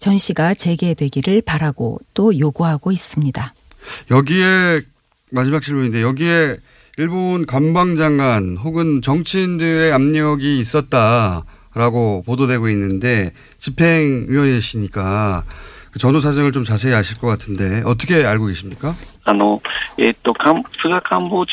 [0.00, 3.54] 전시가 재개되기를 바라고 또 요구하고 있습니다.
[4.10, 4.80] 여기에
[5.36, 6.56] 마지막 질문인데 여기에
[6.96, 15.44] 일본 관방장관 혹은 정치인들의 압력이 있었다라고 보도되고 있는데 집행위원이시니까
[15.92, 18.94] 그 전후 사정을 좀 자세히 아실 것 같은데 어떻게 알고 계십니까?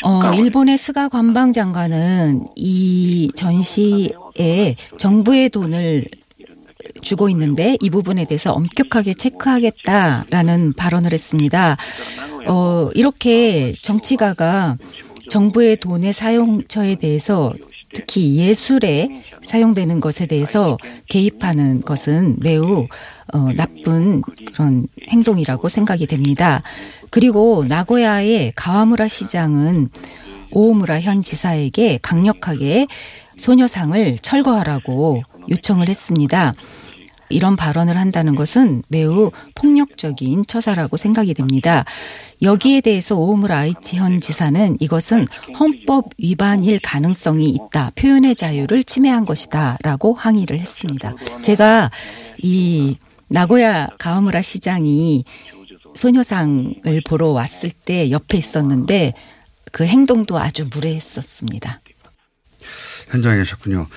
[0.06, 6.04] 어, 일본의 스가 관방장관은 이 전시에 정부의 돈을
[7.04, 11.76] 주고 있는데 이 부분에 대해서 엄격하게 체크하겠다라는 발언을 했습니다.
[12.46, 14.74] 어, 이렇게 정치가가
[15.30, 17.52] 정부의 돈의 사용처에 대해서
[17.94, 20.76] 특히 예술에 사용되는 것에 대해서
[21.08, 22.88] 개입하는 것은 매우
[23.32, 24.20] 어, 나쁜
[24.52, 26.62] 그런 행동이라고 생각이 됩니다.
[27.10, 29.90] 그리고 나고야의 가와무라 시장은
[30.50, 32.86] 오오무라 현 지사에게 강력하게
[33.36, 36.54] 소녀상을 철거하라고 요청을 했습니다.
[37.34, 41.84] 이런 발언을 한다는 것은 매우 폭력적인 처사라고 생각이 됩니다.
[42.42, 45.26] 여기에 대해서 오우무라 아이치 현 지사는 이것은
[45.58, 47.90] 헌법 위반일 가능성이 있다.
[47.96, 51.14] 표현의 자유를 침해한 것이다 라고 항의를 했습니다.
[51.42, 51.90] 제가
[52.38, 52.96] 이
[53.28, 55.24] 나고야 가와무라 시장이
[55.96, 59.14] 소녀상을 보러 왔을 때 옆에 있었는데
[59.72, 61.80] 그 행동도 아주 무례했었습니다.
[63.10, 63.88] 현장에 계셨군요.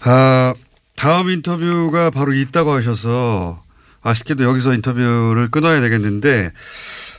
[0.00, 0.54] 아,
[1.00, 3.62] 다음 인터뷰가 바로 있다고 하셔서
[4.02, 6.52] 아쉽게도 여기서 인터뷰를 끊어야 되겠는데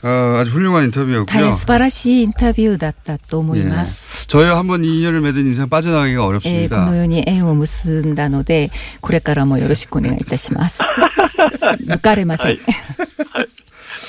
[0.04, 1.26] 어, 아주 훌륭한 인터뷰였고요.
[1.26, 3.66] 다스바라시 인터뷰 났다 또모이마스.
[3.66, 4.26] 뭐 예.
[4.28, 6.78] 저희 한번 인연을 맺은 인생 빠져나가기가 예, 어렵습니다.
[6.78, 10.80] 네, 고노연이 애호 뭐 무슨 단어데 고래까라 뭐 요러시고 내가 이따시마스.
[11.80, 12.58] 누까레 마세.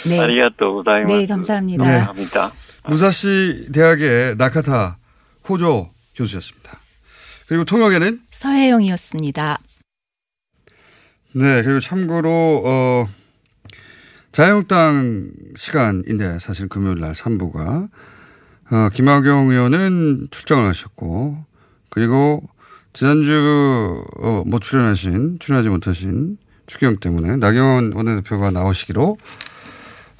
[0.08, 0.20] 네.
[0.20, 1.14] 아리가또 고다이마스.
[1.14, 1.84] 네, 감사합니다.
[1.84, 1.92] 네.
[1.94, 2.52] 감사합니다.
[2.90, 4.98] 무사시 대학의 나카타
[5.50, 6.83] 호조 교수였습니다.
[7.54, 9.60] 그리고 통역에는 서혜영이었습니다.
[11.34, 13.08] 네 그리고 참고로 어,
[14.32, 17.90] 자유한국당 시간인데 사실 금요일 날 3부가
[18.72, 21.46] 어, 김학용 의원은 출장을 하셨고
[21.92, 22.42] 그리고
[22.92, 29.20] 지난주 어, 뭐 출연하신 출연하지 못하신 추경 때문에 나경원 원내대표가 나오시기로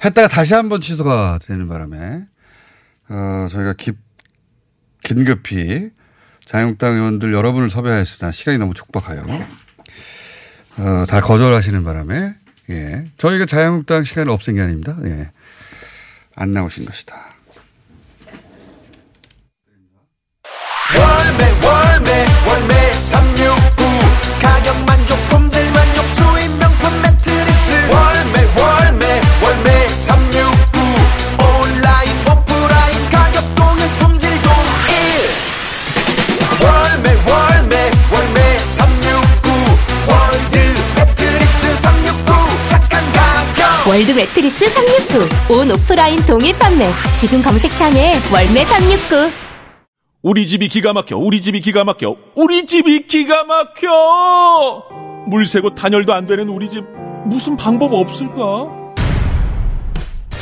[0.04, 2.26] 했다가 다시 한번 취소가 되는 바람에
[3.08, 3.96] 어, 저희가 깁,
[5.02, 5.90] 긴급히
[6.44, 9.22] 자유한국당 의원들 여러분을 섭외했으나 시간이 너무 촉박하여
[10.76, 12.34] 어, 다 거절하시는 바람에
[12.70, 13.04] 예.
[13.18, 14.96] 저희가 자유한국당 시간을 없앤 게 아닙니다.
[15.04, 15.30] 예.
[16.36, 17.14] 안 나오신 것이다.
[20.96, 23.84] 월매 월매 월매 369
[24.40, 25.23] 가격 만족
[43.86, 45.58] 월드 매트리스 369.
[45.58, 46.86] 온 오프라인 동일 판매.
[47.20, 49.30] 지금 검색창에 월매 369.
[50.22, 51.18] 우리 집이 기가 막혀.
[51.18, 52.16] 우리 집이 기가 막혀.
[52.34, 54.82] 우리 집이 기가 막혀.
[55.26, 56.82] 물 새고 단열도 안 되는 우리 집
[57.26, 58.83] 무슨 방법 없을까?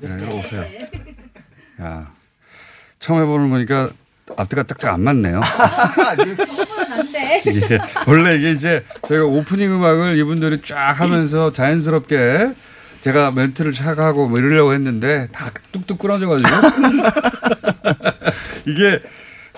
[0.00, 0.02] 끝났어요?
[0.18, 0.64] 네, 이리 오세요.
[1.80, 2.12] 야,
[2.98, 3.90] 처음 해보는 거니까
[4.36, 5.40] 앞뒤가 딱딱 안 맞네요.
[7.46, 12.52] 예, 원래 이게 이제 저희가 오프닝 음악을 이분들이 쫙 하면서 자연스럽게
[13.00, 16.48] 제가 멘트를 쫙 하고 뭐 이러려고 했는데 다 뚝뚝 끊어져가지고
[18.66, 19.00] 이게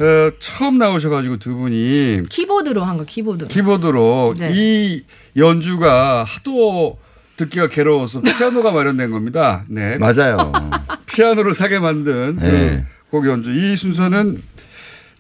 [0.00, 3.48] 어, 처음 나오셔가지고 두 분이 키보드로 한 거 키보드로.
[3.48, 4.50] 키보드로 네.
[4.55, 5.05] 이
[5.37, 6.98] 연주가 하도
[7.37, 9.64] 듣기가 괴로워서 피아노가 마련된 겁니다.
[9.68, 9.99] 네.
[9.99, 10.53] 맞아요.
[11.07, 12.85] 피아노를 사게 만든 네.
[13.07, 13.51] 그곡 연주.
[13.53, 14.40] 이 순서는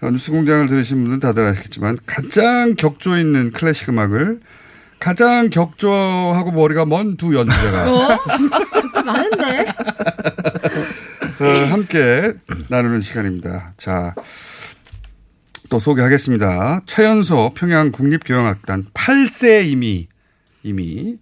[0.02, 4.40] 어, 뉴스 공장을 들으신 분들은 다들 아시겠지만 가장 격조 있는 클래식 음악을
[5.00, 8.18] 가장 격조하고 머리가 먼 두 연주자가 어?
[8.94, 9.66] 좀 많은데.
[11.40, 12.32] 어, 함께
[12.68, 13.72] 나누는 시간입니다.
[13.76, 14.14] 자,
[15.68, 16.82] 또 소개하겠습니다.
[16.86, 20.06] 최연소 평양 국립교향악단 8세 이미,
[20.62, 21.16] 이미,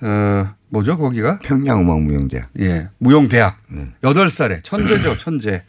[0.00, 1.38] 어, 뭐죠, 거기가?
[1.42, 2.48] 평양 음악 무용대학.
[2.60, 3.58] 예, 무용대학.
[3.68, 3.88] 네.
[4.02, 5.64] 8살에 천재죠, 천재.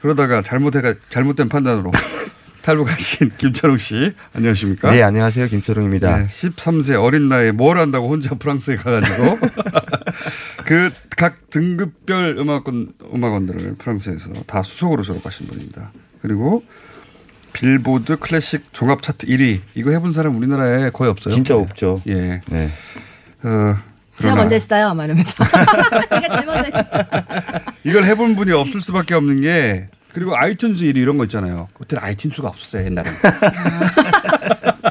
[0.00, 1.90] 그러다가 잘못해가, 잘못된 판단으로
[2.62, 4.12] 탈북하신 김철웅 씨.
[4.34, 4.90] 안녕하십니까?
[4.92, 5.46] 네, 안녕하세요.
[5.48, 6.18] 김초롱입니다.
[6.18, 9.38] 네, 13세 어린 나이에 뭘 한다고 혼자 프랑스에 가가지고
[10.66, 15.92] 그 각 등급별 음악원 음악원들을 프랑스에서 다 수석으로 졸업하신 분입니다.
[16.20, 16.64] 그리고
[17.52, 21.32] 빌보드 클래식 종합 차트 1위 이거 해본 사람 우리나라에 거의 없어요.
[21.32, 22.02] 진짜 없죠.
[22.08, 22.40] 예.
[22.48, 22.70] 네.
[23.44, 23.76] 어,
[24.18, 24.94] 제가 먼저 했어요.
[24.94, 25.32] 막 이러면서.
[25.44, 27.64] 제가 제일 먼저 했어요.
[27.84, 31.68] 이걸 해본 분이 없을 수밖에 없는 게 그리고 아이튠즈 1위 이런 거 있잖아요.
[31.78, 33.10] 그때 는 아이튠즈가 없었어요 옛날에.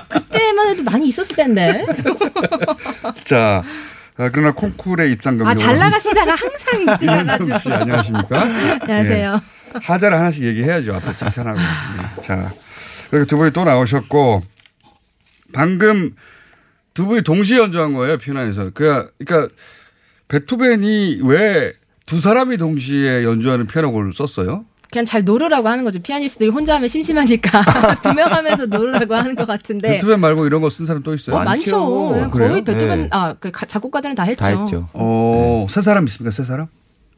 [0.10, 1.86] 그때만 해도 많이 있었을 텐데.
[3.24, 3.64] 자,
[4.18, 7.60] 아, 그러나 콩쿠르에 입장 경력 아, 잘 나가시다가 항상.
[7.60, 8.42] 씨 안녕하십니까?
[8.82, 9.42] 안녕하세요.
[9.76, 9.80] 예.
[9.82, 10.96] 하자를 하나씩 얘기해야죠.
[10.96, 11.60] 앞에 칭찬하고.
[11.60, 12.22] 예.
[12.22, 12.52] 자,
[13.10, 14.42] 그리고 두 분이 또 나오셨고
[15.54, 16.16] 방금
[16.94, 18.72] 두 분이 동시에 연주한 거예요 피아노에서.
[18.74, 19.48] 그러니까,
[20.28, 21.74] 베토벤이 왜
[22.08, 24.66] 두 사람이 동시에 연주하는 피아노곡을 썼어요?
[24.92, 26.02] 그냥 잘 노르라고 하는 거죠.
[26.02, 27.62] 피아니스트들이 혼자 하면 심심하니까
[28.04, 29.94] 두 명 하면서 노르라고 하는 것 같은데.
[29.94, 31.38] 베토벤 말고 이런 거 쓴 사람 또 있어요?
[31.38, 32.12] 어, 많죠.
[32.16, 32.50] 네, 그래요?
[32.50, 33.08] 거의 베토벤 네.
[33.12, 34.90] 아, 그 가- 작곡가들은 다 했죠.
[34.92, 36.36] 어, 세 사람 있습니까?
[36.36, 36.68] 세 사람?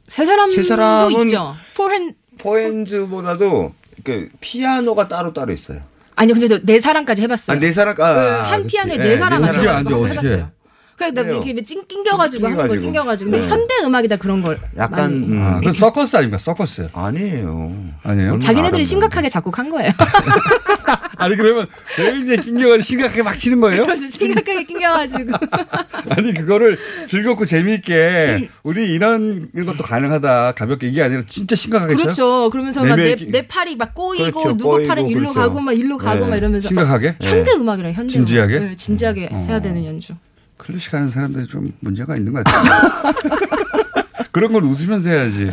[0.07, 1.55] 세 사람도 세 사람은 있죠.
[1.75, 5.81] 포핸 포핸즈보다도 그 피아노가 따로 따로 있어요.
[6.15, 7.58] 아니 근데 저네 사람까지 해봤어요.
[7.58, 8.76] 아, 네 사람 아, 네, 아, 한 그치.
[8.76, 9.84] 피아노에 네, 네 사람 네 맞춰 사람.
[9.84, 10.45] 가지고 어떻게.
[10.95, 11.21] 그러니까.
[11.23, 13.32] 이렇게 찡 낑겨가지고 하는 거 낑겨가지고.
[13.32, 13.49] 근데 네.
[13.52, 15.12] 현대 음악이다 그런 걸 약간.
[15.12, 16.38] 음, 아, 그 서커스 아닙니까?
[16.38, 16.89] 서커스.
[16.93, 17.76] 아니에요.
[18.04, 18.39] 아니에요?
[18.39, 19.91] 자기네들이 심각하게 작곡한 거예요.
[21.17, 23.86] 아니 그러면 굉장히 낑겨가지고 심각하게 막 치는 거예요?
[23.86, 25.32] 그래서 심각하게 낑겨가지고.
[26.10, 26.77] 아니 그거를
[27.08, 32.03] 즐겁고 재미있게 우리 이런 이런 것도 가능하다 가볍게 이게 아니라 진짜 심각하게 쳐요?
[32.03, 32.49] 그렇죠.
[32.51, 34.58] 그러면서 막내 팔이 막 꼬이고 그렇죠.
[34.58, 35.39] 누구 꼬이고 팔은 일로 그렇죠.
[35.39, 36.29] 가고 막 일로 가고 네.
[36.29, 37.15] 막 이러면서 심각하게?
[37.21, 38.58] 현대 음악이랑 현대 진지하게?
[38.58, 38.69] 음악.
[38.69, 39.45] 네, 진지하게 어.
[39.49, 40.13] 해야 되는 연주.
[40.58, 42.73] 클래식 하는 사람들이 좀 문제가 있는 것 같아요.
[44.32, 45.51] 그런 걸 웃으면서 해야지.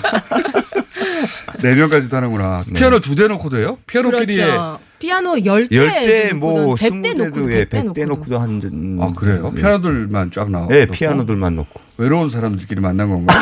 [1.62, 2.64] 네 명까지도 하는구나.
[2.74, 3.79] 피아노 두대 놓고도 해요?
[3.87, 4.81] 피아노끼리에 그렇죠.
[5.00, 8.98] 피아노 열대 열대 뭐 백대 놓고 스무 대도 예, 백대 백대 놓고 놓고도 한 음,
[9.00, 9.50] 아 그래요?
[9.56, 9.60] 예.
[9.60, 10.68] 피아노들만 쫙 나와.
[10.68, 11.80] 네, 피아노들만 놓고.
[11.96, 13.34] 외로운 사람들끼리 만난 건가?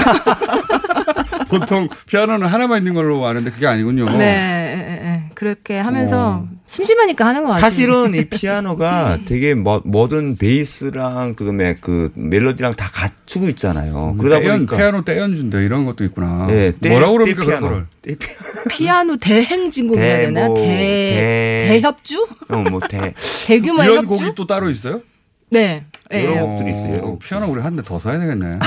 [1.50, 4.04] 보통 피아노는 하나만 있는 걸로 아는데 그게 아니군요.
[4.16, 5.07] 네, 예, 예, 예.
[5.38, 7.60] 그렇게 하면서 심심하니까 하는 것 같아요.
[7.60, 14.16] 사실은 이 피아노가 되게 뭐, 뭐든 베이스랑 그다음에 그 멜로디랑 다 갖추고 있잖아요.
[14.18, 16.48] 그러다 떼연, 보니까 피아노 떼연준다 이런 것도 있구나.
[16.48, 17.66] 네, 떼- 뭐라고 그럽니까 떼 피아노.
[17.68, 17.86] 그거를?
[18.68, 20.40] 피아노 대행진곡 해야 되나?
[20.40, 22.26] 대 뭐, 대, 대- 대 협주?
[22.48, 23.14] 어, 뭐 대.
[23.46, 24.08] 대규모의 이런 협주?
[24.24, 25.02] 곡이 또 따로 있어요?
[25.50, 25.84] 네.
[26.12, 26.26] 예.
[26.26, 27.16] 곡들이 있어요.
[27.20, 28.58] 피아노 우리 한 대 더 사야 되겠네.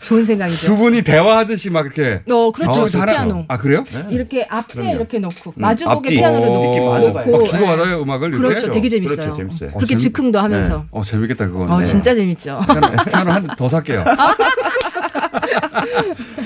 [0.00, 0.66] 좋은 생각이죠.
[0.66, 2.22] 두 분이 대화하듯이 막 이렇게.
[2.30, 2.82] 어, 그렇죠.
[2.82, 3.44] 어, 잘하- 피아노.
[3.48, 3.84] 아 그래요?
[4.10, 4.94] 이렇게 앞에 그럼요.
[4.94, 6.16] 이렇게 놓고 음, 마주보게 앞뒤.
[6.16, 7.38] 피아노를 어, 이렇게 놓고.
[7.38, 7.66] 막 주고 예.
[7.66, 8.42] 받아요, 음악을 이렇게?
[8.48, 8.70] 그렇죠.
[8.70, 9.16] 되게 재밌어요.
[9.16, 9.70] 그렇죠, 재밌어요.
[9.70, 10.84] 그렇게 어, 재밌- 즉흥도 하면서.
[10.90, 11.70] 어 재밌겠다 그건.
[11.70, 12.60] 어, 진짜 재밌죠.
[12.66, 14.04] 피아노, 피아노 한대더 살게요.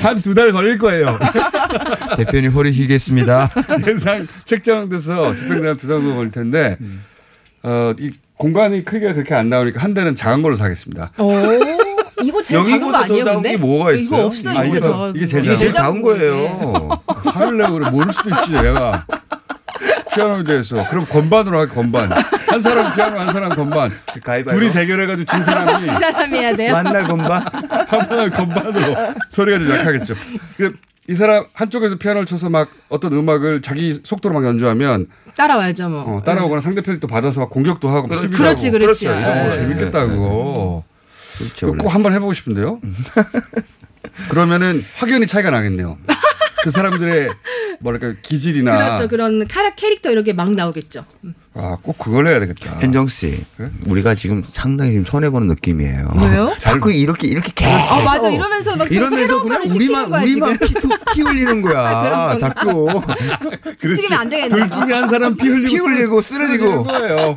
[0.03, 1.19] 한 두 달 걸릴 거예요.
[2.17, 3.51] 대표님 허리 휘겠습니다.
[3.87, 6.77] 예상 책정돼서 집행되는 두달 걸릴 텐데
[7.63, 11.13] 어, 이 공간이 크기가 그렇게 안 나오니까 한 대는 작은 걸로 사겠습니다.
[12.49, 13.51] 제일 작은 거 여기보다 더 아니에요, 작은 근데?
[13.51, 14.05] 게 뭐가 있어요?
[14.07, 14.59] 이거 없어요.
[14.59, 16.89] 아, 이게, 이거 더, 이게 제일 이게 제일 작은 거예요.
[17.25, 19.07] 화를 내고 그래 모를 수도 있지 내가
[20.15, 23.91] 피아노에 대해서 그럼 건반으로 하게 건반 한 사람 피아노 한 사람 건반
[24.49, 26.73] 둘이 대결해가지고 진 사람이 진 사람이 해야 돼요?
[26.73, 27.45] 만날 건반
[27.89, 28.97] 한 사람 건반으로
[29.31, 30.15] 소리가 좀 약하겠죠.
[30.57, 30.75] 그,
[31.09, 35.07] 이 사람 한쪽에서 피아노를 쳐서 막 어떤 음악을 자기 속도로 막 연주하면
[35.37, 36.17] 따라와야죠, 뭐.
[36.17, 38.79] 어, 따라오거나 상대편이 또 받아서 막 공격도 하고 막 그렇지, 수비도 그렇지, 하고.
[38.79, 39.09] 그렇지.
[39.09, 39.51] 어, 예.
[39.53, 40.83] 재밌겠다 그거.
[41.39, 41.75] 그렇죠.
[41.75, 42.81] 꼭 한번 해보고 싶은데요.
[44.31, 45.99] 그러면은 확연히 차이가 나겠네요.
[46.63, 47.29] 그 사람들의
[47.81, 49.09] 뭐랄까 기질이나 그렇죠.
[49.09, 51.05] 그런 카라 캐릭터 이런 게막 나오겠죠.
[51.59, 51.65] 음.
[51.65, 52.79] 아, 꼭 그걸 해야 되겠다.
[52.81, 53.45] 현정 씨,
[53.89, 56.09] 우리가 지금 상당히 지금 손해 보는 느낌이에요.
[56.17, 56.51] 왜요?
[56.59, 58.29] 자꾸 이렇게 이렇게 계속 아, 맞아.
[58.31, 60.59] 이러면서 막 이러면서 그냥 우리만 거야, 우리만.
[60.59, 61.93] 피, 투, 피 흘리는 거야.
[62.09, 62.37] 건가?
[62.39, 62.89] 자꾸
[63.81, 64.49] 시키면 안 되겠네.
[64.49, 67.37] 둘 중에 한 사람 피 흘리고 피 흘리고 쓰러지고 거예요.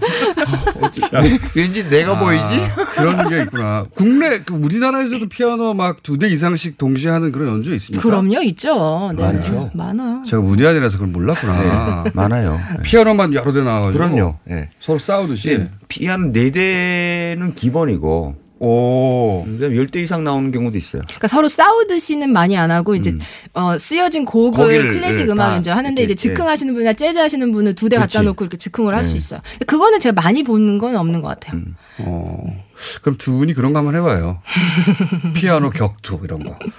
[1.56, 2.62] 왠지 내가 보이지?
[2.96, 3.86] 그런 게 있구나.
[3.96, 8.02] 국내 그 우리나라에서도 피아노 막 두 대 이상씩 동시에 하는 그런 연주 있습니까?
[8.08, 9.12] 그럼요, 있죠.
[9.16, 9.24] 네.
[9.24, 9.72] 많죠.
[9.74, 10.24] 많아요.
[10.26, 12.04] 제가 문외한이라서 그걸 몰랐구나.
[12.04, 12.60] 네, 많아요.
[12.84, 14.04] 피아노만 여러 대 나와가지고.
[14.16, 14.36] 그럼요.
[14.50, 14.70] 예.
[14.80, 15.58] 서로 싸우듯이.
[15.58, 18.36] 네, 피아노 네 대는 기본이고.
[18.64, 19.44] 오.
[19.44, 21.02] 그다음에 10대 이상 나오는 경우도 있어요.
[21.08, 23.12] 그러니까 서로 싸우듯이는 많이 안 하고 이제
[23.54, 24.68] 어, 쓰여진 곡을 음.
[24.68, 27.90] 거기를, 클래식 예, 음악 다 연주 하는데 이렇게, 이제 즉흥하시는 분이나 재즈 하시는 분은 두
[27.90, 28.22] 대 갖다.
[28.22, 29.18] 놓고 이렇게 즉흥을 할수 네.
[29.18, 29.40] 있어요.
[29.66, 31.58] 그거는 제가 많이 보는 건 없는 것 같아요.
[31.58, 31.76] 음.
[32.00, 32.64] 어.
[33.02, 34.44] 그럼 두 분이 그런 거 한번 해 봐요.
[35.34, 36.56] 피아노 격투 이런 거.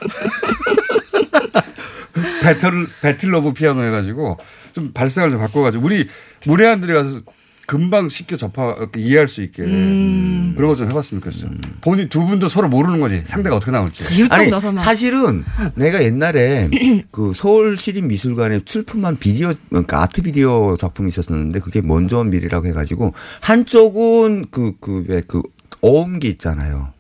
[2.43, 4.39] battle battle of piano 해가지고
[4.73, 6.07] 좀 발상을 좀 바꿔가지고 우리
[6.47, 7.21] 문외한들이 가서
[7.65, 10.53] 금방 쉽게 접하 이해할 수 있게 음.
[10.57, 11.51] 그런 거 좀 해봤으면 좋겠어요.
[11.81, 14.05] 본인 두 분도 서로 모르는 거지 상대가 어떻게 나올지.
[14.31, 14.51] 아니
[14.83, 15.45] 사실은
[15.77, 16.69] 내가 옛날에
[17.13, 22.67] 그 서울 시립 미술관에 출품한 비디오 그러니까 아트 비디오 작품이 있었는데 그게 먼저 온 미래라고
[22.67, 25.43] 해가지고 한쪽은 그 그 왜그
[25.81, 26.93] 어음기 있잖아요.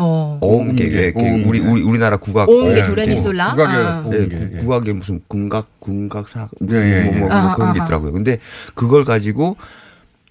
[0.00, 0.38] 어.
[0.40, 1.44] 어음계 왜그 어음계.
[1.48, 3.50] 우리 우리 우리나라 국악 어음계 예, 도레미솔라?
[3.54, 4.10] 국악의 아.
[4.12, 4.56] 예, 예.
[4.56, 7.42] 국악의 무슨 군각 군각 사 예, 예, 뭐, 뭐, 예.
[7.42, 7.80] 뭐 그런 게.
[7.82, 8.12] 있더라고요.
[8.12, 8.38] 근데
[8.74, 9.56] 그걸 가지고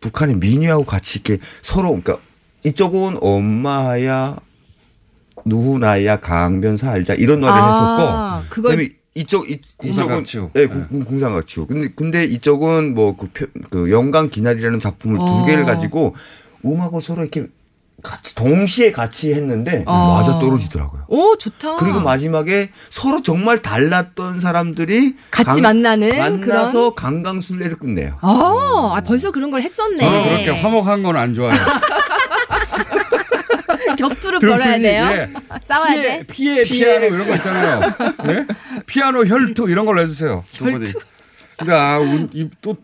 [0.01, 2.17] 북한의 민요하고 같이 이렇게 서로 그러니까
[2.63, 4.37] 이쪽은 엄마야
[5.45, 10.23] 누구나야 강변사 알자 이런 노래를 아, 했었고 그걸 그다음에 이쪽 이, 이쪽은.
[10.55, 11.67] 예, 공상각치우.
[11.67, 13.29] 근데 근데 이쪽은 뭐그
[13.69, 15.45] 그 영광 기날이라는 작품을 두 어.
[15.45, 16.15] 개를 가지고
[16.65, 17.47] 음악을 서로 이렇게
[18.01, 20.15] 같이 동시에 같이 했는데 어.
[20.15, 21.05] 맞아 떨어지더라고요.
[21.07, 21.75] 오, 좋다.
[21.77, 28.17] 그리고 마지막에 서로 정말 달랐던 사람들이 같이 만나는 만나서 강강술래를 끝내요.
[28.21, 29.97] 아, 아, 벌써 그런 걸 했었네.
[29.97, 31.59] 저는 그렇게 화목한 건 안 좋아해요.
[33.97, 35.03] 격투를 분이, 돼요.
[35.11, 35.29] 예.
[35.67, 36.23] 싸워야 피해, 돼.
[36.27, 37.81] 피해, 피아노 이런 거 있잖아요.
[38.27, 38.45] 예?
[38.85, 40.43] 피아노 혈투 이런 걸로 해주세요.
[40.53, 40.91] 두 분이.
[41.57, 42.77] 근데 아, 운- 이- 또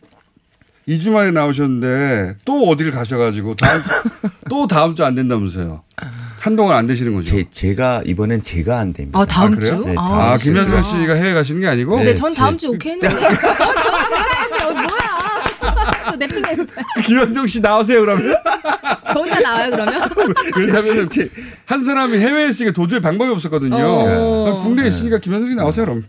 [0.88, 3.82] 2주 만에 나오셨는데 또 어딜 가셔가지고 다음,
[4.50, 5.84] 또 다음 주 안 된다면서요.
[6.40, 7.36] 한동안 안 되시는 거죠.
[7.36, 9.20] 제, 제가 이번엔 제가 안 됩니다.
[9.20, 9.78] 아, 다음 그래요?
[9.78, 9.86] 주?
[9.90, 10.44] 네, 아, 아, 다음 주.
[10.46, 11.96] 김현정 씨가 해외 가시는 게 아니고?
[11.96, 13.16] 근데 네, 전 다음 제- 주 오케이 했는데.
[16.12, 16.56] 또내 핑계.
[17.04, 18.36] 김현정 씨 나오세요, 그러면.
[19.12, 20.02] 저 혼자 나와요, 그러면?
[20.58, 21.10] 왜냐하면
[21.66, 23.84] 한 사람이 해외에 있으니까 도저히 방법이 없었거든요.
[23.84, 24.60] 어.
[24.62, 26.04] 국내에 있으니까 김현정 씨 나오세요, 그럼.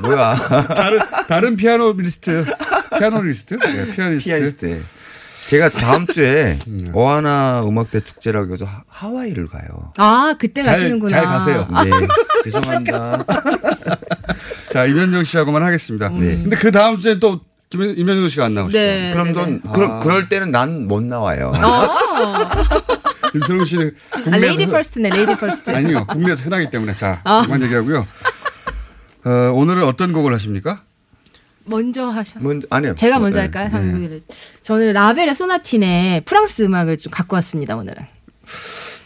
[0.00, 0.34] 뭐야?
[0.74, 2.44] 다른, 다른 피아노 리스트.
[2.98, 3.54] 피아노리스트?
[3.58, 4.24] 네, 피아니스트.
[4.30, 4.82] 피아니스트.
[5.48, 6.90] 제가 다음 주에 음.
[6.92, 9.92] 어하나 음악대 축제라고 해서 하- 하와이를 가요.
[9.96, 11.08] 아, 그때 잘- 가시는구나.
[11.10, 11.68] 잘 가세요.
[11.84, 11.90] 네.
[12.50, 13.24] 죄송합니다.
[14.72, 16.08] 자, 임현정 씨하고만 하겠습니다.
[16.10, 16.36] 네.
[16.42, 18.78] 근데 그 다음 주에 또 김, 임현정 씨가 안 나오시죠?
[18.78, 19.10] 네.
[19.12, 21.52] 그럼 넌 그럴, 그럴 때는 난 못 나와요.
[21.54, 22.48] 어.
[23.34, 25.70] 김철웅 씨는 아, 국내에서 lady first네, lady first.
[25.70, 27.42] 아니요, 국내에서 흔하기 때문에 자, 아.
[27.44, 28.06] 그만 얘기하고요.
[29.24, 30.82] 어, 오늘은 어떤 곡을 하십니까?
[31.66, 32.38] 먼저 하셔.
[32.40, 32.94] 먼저 아니요.
[32.94, 33.44] 제가 먼저 네.
[33.44, 33.68] 할까요?
[33.70, 34.22] 한국인을.
[34.62, 38.02] 저는 라벨의 소나티네 프랑스 음악을 좀 갖고 왔습니다, 오늘은.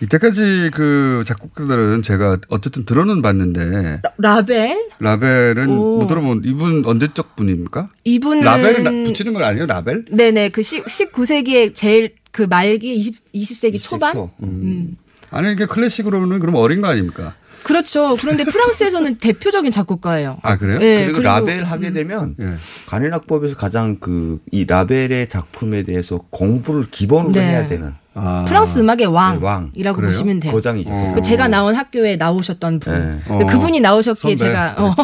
[0.03, 4.89] 이때까지 그 작곡가들은 제가 어쨌든 들어는 봤는데 라 벨?
[4.99, 5.99] 라벨은 오.
[5.99, 7.91] 못 들어본 이분 언제적 분입니까?
[8.05, 10.07] 이분은 라벨은 나- 붙이는 건 아니에요, 라벨?
[10.11, 14.31] 네네 그 19 세기의 제일 그 말기 20, 20세기 초반?
[14.43, 14.97] 음.
[15.31, 17.35] 아니 이게 클래식으로는 그럼 어린 거 아닙니까?
[17.63, 18.17] 그렇죠.
[18.21, 20.39] 그런데 프랑스에서는 대표적인 작곡가예요.
[20.43, 20.79] 아 그래요?
[20.79, 22.55] 네, 그리고, 그리고- 라벨 하게 되면 예.
[22.89, 27.41] 간현악법에서 가장 그 이 라벨의 작품에 대해서 공부를 기본으로 네.
[27.41, 27.93] 해야 되는
[28.47, 29.95] 프랑스 음악의 왕이라고 네, 왕.
[29.95, 30.53] 보시면 돼요.
[30.53, 30.91] 거장이죠.
[30.91, 31.13] 어.
[31.15, 32.93] 그 제가 나온 학교에 나오셨던 분.
[33.27, 33.39] 네.
[33.39, 34.53] 그 그분이 나오셨기에 선배.
[34.53, 34.95] 제가 어.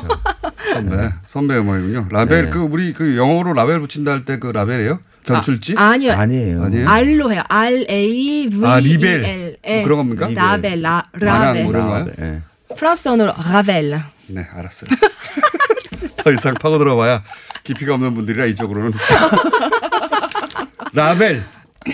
[0.72, 0.96] 선배,
[1.26, 2.08] 선배 음악이군요.
[2.10, 2.50] 라벨 네.
[2.50, 4.98] 그 우리 그 영어로 라벨 붙인다 할 때 그 라벨이에요?
[5.26, 5.74] 견출지?
[5.76, 6.12] 아, 아니요.
[6.12, 6.62] 아니에요.
[6.62, 6.88] 아니에요?
[6.88, 7.42] R로 해요.
[7.48, 9.24] R A V 아, E L 라벨.
[9.66, 9.82] 예.
[9.82, 10.28] 그런 겁니까?
[10.28, 11.64] 라벨, 라, 라벨.
[11.64, 12.06] 뭐 이런 거요?
[12.20, 12.42] 예.
[12.76, 13.98] 프랑스 언어로 라벨.
[14.28, 14.90] 네, 알았어요.
[16.16, 17.22] 더 이상 파고 들어봐야
[17.64, 18.92] 깊이가 없는 분들이라 이쪽으로는.
[20.94, 21.44] 라벨.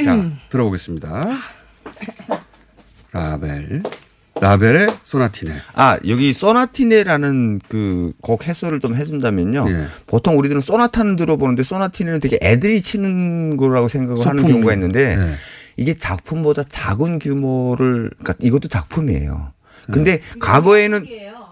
[0.04, 1.38] 자, 들어보겠습니다.
[3.12, 3.82] 라벨.
[4.40, 5.54] 라벨의 소나티네.
[5.74, 9.66] 아 여기 소나티네라는 그곡 해설을 좀 해준다면요.
[9.68, 9.86] 예.
[10.06, 14.54] 보통 우리들은 소나타는 들어보는데 소나티네는 되게 애들이 치는 거라고 생각을 하는 소품.
[14.54, 15.34] 경우가 있는데 네.
[15.76, 19.52] 이게 작품보다 작은 규모를 그러니까 이것도 작품이에요.
[19.90, 20.38] 근데 네.
[20.38, 21.06] 과거에는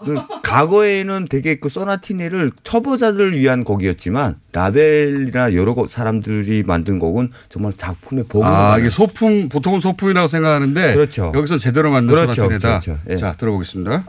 [0.04, 7.72] 그 과거에는 되게 그 소나티네를 초보자들을 위한 곡이었지만 라벨이나 여러 곡 사람들이 만든 곡은 정말
[7.76, 10.94] 작품의 보고 아, 이게 소품, 보통은 소품이라고 생각하는데.
[10.94, 11.32] 그렇죠.
[11.34, 12.68] 여기서 제대로 만든 그렇죠, 소나티네다.
[12.68, 13.10] 그렇죠, 그렇죠.
[13.10, 13.16] 예.
[13.16, 14.04] 자, 들어보겠습니다.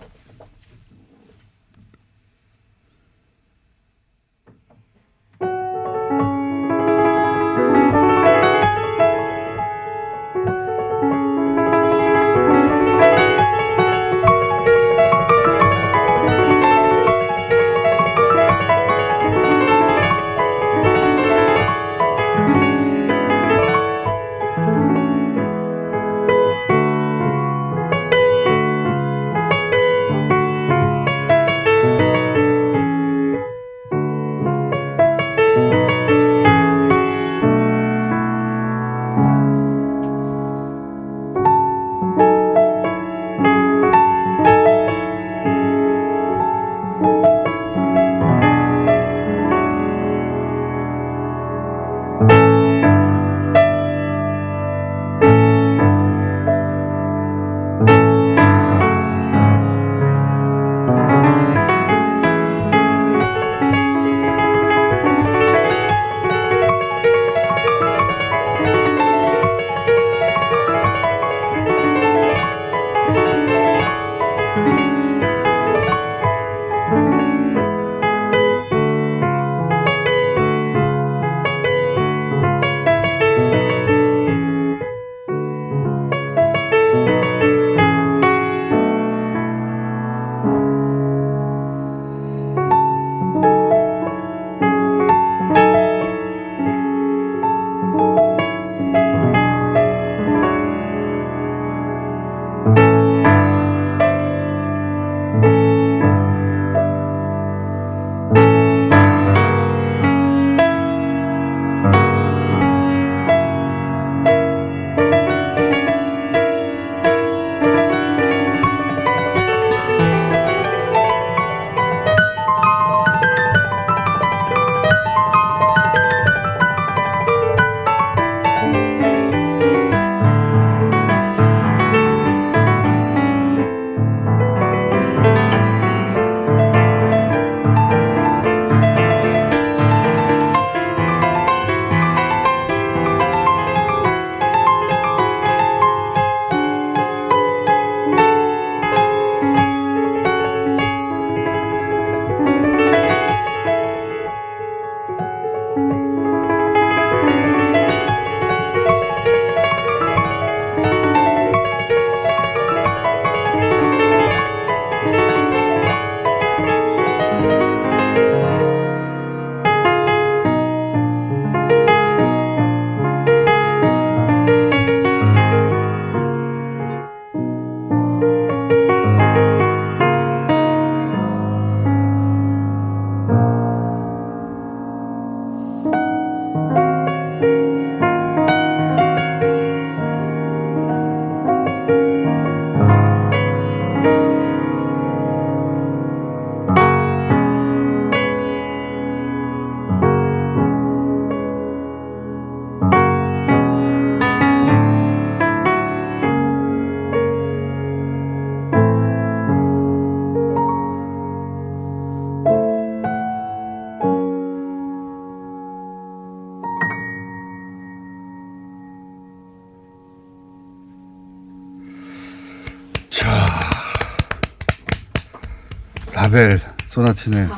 [226.31, 227.49] 라벨 소나티네.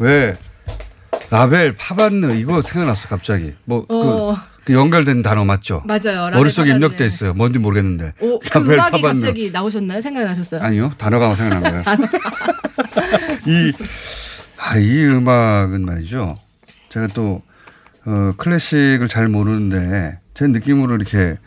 [0.00, 0.36] 왜
[1.30, 3.54] 라벨 파반느 이거 생각났어 갑자기.
[3.64, 4.36] 뭐그 어.
[4.64, 5.84] 그 연결된 단어 맞죠?
[5.86, 6.30] 맞아요.
[6.30, 6.84] 머릿속에 파반느.
[6.84, 7.32] 입력돼 있어요.
[7.32, 8.14] 뭔지 모르겠는데.
[8.20, 9.20] 오, 그 음악이 파반느.
[9.20, 10.00] 갑자기 나오셨나요?
[10.00, 10.62] 생각나셨어요?
[10.62, 10.92] 아니요.
[10.98, 11.84] 단어가 생각난 거예요.
[13.46, 13.72] 이,
[14.58, 16.34] 아, 이 음악은 말이죠.
[16.88, 17.42] 제가 또,
[18.04, 21.38] 어, 클래식을 잘 모르는데 제 느낌으로 이렇게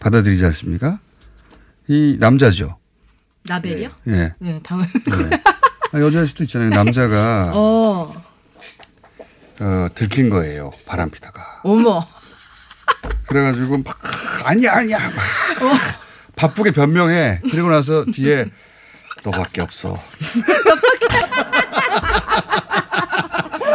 [0.00, 0.98] 받아들이지 않습니까?
[1.88, 2.76] 이 남자죠.
[3.48, 3.90] 라벨이요?
[4.06, 4.32] 예.
[4.38, 4.86] 네, 당연.
[5.10, 5.41] 아,
[5.94, 6.70] 여자일 수도 있잖아요.
[6.70, 8.12] 남자가, 어,
[9.60, 10.70] 어, 들킨 거예요.
[10.86, 11.60] 바람 피다가.
[11.62, 12.06] 어머.
[13.26, 13.98] 그래가지고 막,
[14.44, 14.98] 아니야, 아니야.
[14.98, 15.14] 막
[16.36, 17.40] 바쁘게 변명해.
[17.50, 18.46] 그리고 나서 뒤에
[19.24, 19.96] 너밖에 없어.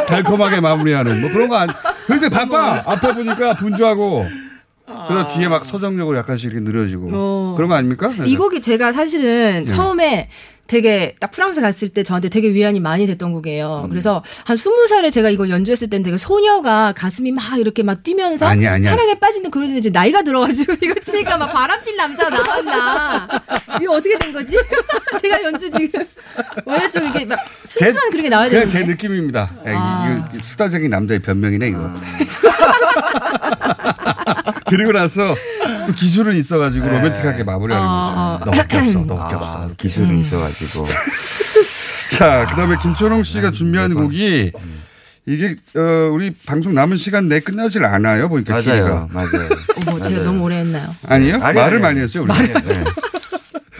[0.07, 1.69] 달콤하게 마무리하는 뭐 그런 거 안.
[2.07, 2.83] 근데 바빠.
[2.85, 4.25] 앞에 보니까 분주하고.
[5.07, 7.09] 그래서 뒤에 막 서정적으로 약간씩 이렇게 느려지고.
[7.11, 7.53] 어.
[7.55, 8.11] 그런 거 아닙니까?
[8.25, 9.65] 이 곡이 제가 사실은 예.
[9.65, 10.29] 처음에
[10.67, 13.83] 되게 딱 프랑스 갔을 때 저한테 되게 위안이 많이 됐던 곡이에요.
[13.85, 13.89] 음.
[13.89, 18.45] 그래서 한 스무 살에 제가 이거 연주했을 때는 되게 소녀가 가슴이 막 이렇게 막 뛰면서
[18.45, 18.91] 아니야, 아니야.
[18.91, 23.27] 사랑에 빠지는 그런 이제 나이가 들어가지고 이거 치니까 막 바람핀 남자 나왔나.
[23.81, 24.57] 이거 어떻게 된 거지?
[25.21, 26.05] 제가 연주 지금
[26.65, 28.69] 원래 좀 이게 막 순수한 그런 게 나와야 되는데.
[28.69, 29.51] 제 느낌입니다.
[29.65, 30.29] 예, 아.
[30.43, 31.91] 수다적인 남자의 변명이네, 이거.
[34.69, 35.35] 그리고 나서
[35.87, 38.51] 또 기술은 있어가지고 로맨틱하게 마무리하는 어, 거죠.
[38.51, 39.57] 너밖에 없어, 너밖에 없어.
[39.63, 40.85] 아, 기술은 있어가지고.
[42.17, 44.51] 자, 그다음에 김초롱 씨가 준비한 곡이
[45.25, 48.29] 이게 어, 우리 방송 남은 시간 내에 끝나질 않아요.
[48.29, 49.07] 보니까 맞아요, 기회가.
[49.11, 49.49] 맞아요.
[49.87, 50.93] 어머, 제가 너무 오래 했나요?
[51.07, 51.35] 아니요?
[51.41, 51.99] 아니, 말을 아니, 많이.
[52.01, 52.23] 했어요.
[52.23, 52.31] 우리.
[52.33, 52.83] 말을- 네.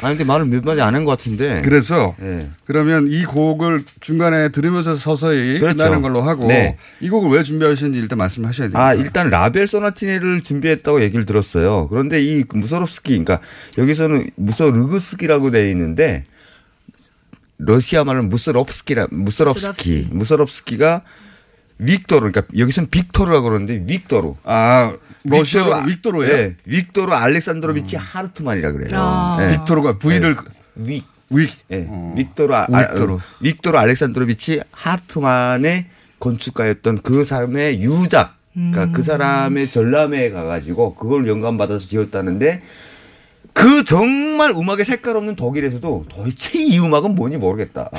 [0.01, 1.61] 아니, 근데 말을 몇 마디 안 한 것 같은데.
[1.63, 2.49] 그래서 네.
[2.65, 5.77] 그러면 이 곡을 중간에 들으면서 서서히 그렇죠.
[5.77, 6.77] 끝나는 걸로 하고 네.
[6.99, 8.81] 이 곡을 왜 준비하셨는지 일단 말씀하셔야 돼요.
[8.81, 11.87] 아, 일단 라벨 소나티네를 준비했다고 얘기를 들었어요.
[11.89, 13.39] 그런데 이 무서롭스키, 그러니까
[13.77, 16.25] 여기서는 무서르그스키라고 되어 있는데
[17.57, 20.09] 러시아 말로는 무서롭스키라, 무서롭스키.
[20.11, 21.01] 무서롭스키가
[21.83, 24.33] 빅토르, 그러니까 여기서는 빅토르라고 그러는데 빅토르.
[24.43, 24.93] 아,
[25.29, 26.35] 러시아로 빅토르예요?
[26.35, 28.89] 네, 빅토르 알렉산드로비치 하르트만이라 그래요.
[28.93, 29.37] 아.
[29.39, 29.57] 네.
[29.57, 30.35] 빅토르가 V를
[30.75, 30.95] 네.
[30.95, 31.03] 윅.
[31.31, 31.49] 윅.
[31.67, 32.13] 네.
[32.15, 33.17] 빅토르 아, 아, 빅토르.
[33.41, 35.85] 빅토르 알렉산드로비치 하르트만의
[36.19, 38.35] 건축가였던 그 사람의 유작.
[38.53, 42.63] 그러니까 그 사람의 전람회에 가가지고 그걸 영감받아서 지었다는데
[43.53, 47.89] 그 정말 음악에 색깔 없는 독일에서도 도대체 이 음악은 뭔지 모르겠다.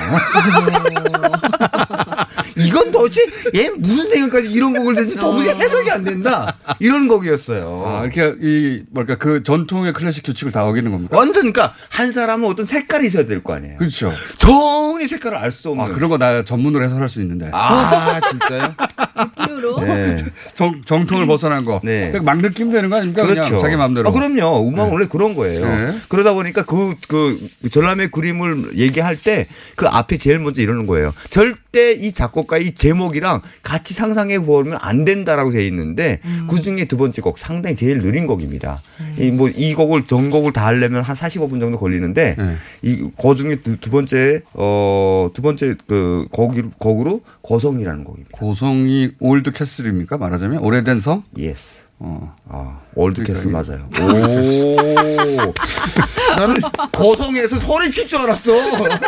[2.58, 3.22] 이건 도대체
[3.54, 6.56] 얘 무슨 생각까지 이런 곡을 대지 도무지 해석이 안 된다.
[6.80, 7.84] 이런 곡이었어요.
[7.86, 11.16] 아, 이렇게 이 뭘까 그 전통의 클래식 규칙을 다 어기는 겁니까?
[11.16, 13.76] 완전 그러니까 한 사람은 어떤 색깔이 있어야 될 거 아니에요.
[13.78, 14.12] 그렇죠.
[14.36, 15.84] 전히 색깔을 알 수 없는.
[15.84, 17.48] 아, 그런 거 나 전문으로 해설할 수 있는데.
[17.52, 18.74] 아, 진짜요?
[19.68, 20.16] 로 네.
[20.54, 21.80] 정, 정통을 벗어난 거.
[21.84, 22.10] 네.
[22.10, 23.22] 그냥 막 느낌 되는 거 아닙니까?
[23.22, 23.42] 그렇죠.
[23.42, 24.08] 그냥 자기 마음대로.
[24.08, 24.68] 아, 그럼요.
[24.68, 24.92] 음악은 네.
[24.92, 25.66] 원래 그런 거예요.
[25.66, 25.98] 네.
[26.08, 29.46] 그러다 보니까 그, 그, 그 전람회 그림을 얘기할 때
[29.76, 31.12] 그 앞에 제일 먼저 이러는 거예요.
[31.30, 36.96] 절대 이 작곡가 이 제목이랑 같이 상상해 보면 안 된다라고 돼 있는데 그 중에 두
[36.96, 38.82] 번째 곡 상당히 제일 느린 곡입니다.
[39.18, 42.56] 이뭐 이 곡을 전곡을 다 하려면 한 45분 정도 걸리는데 네.
[42.82, 48.30] 이그 중에 두, 두 번째 어 두 번째 그 곡이 곡으로 고성이라는 곡입니다.
[48.32, 50.16] 고성이 old castle입니까?
[50.18, 51.24] 말하자면 오래된 성?
[51.36, 51.80] yes.
[51.98, 52.32] 어.
[52.48, 53.90] 아, old castle 그러니까 맞아요.
[54.00, 54.76] 오.
[56.38, 56.60] 나는
[56.92, 58.52] 고성에서 소리 칠줄 알았어.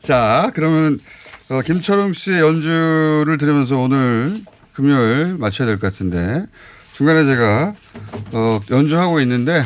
[0.00, 0.98] 자, 그러면
[1.50, 4.40] 어, 김철웅 씨의 연주를 들으면서 오늘
[4.72, 6.46] 금요일 마쳐야 될 것 같은데
[6.92, 7.74] 중간에 제가
[8.32, 9.62] 어, 연주하고 있는데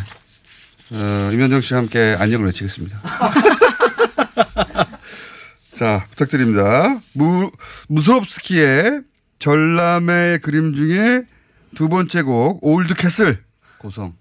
[0.91, 2.99] 어, 임현정 씨와 함께 안녕을 외치겠습니다.
[5.79, 7.01] 자, 부탁드립니다.
[7.13, 7.53] 무,
[7.89, 9.03] 무스롭스키의
[9.39, 11.23] 전람의 그림 중에
[11.77, 13.45] 두 번째 곡 올드 캐슬
[13.79, 14.17] 고성.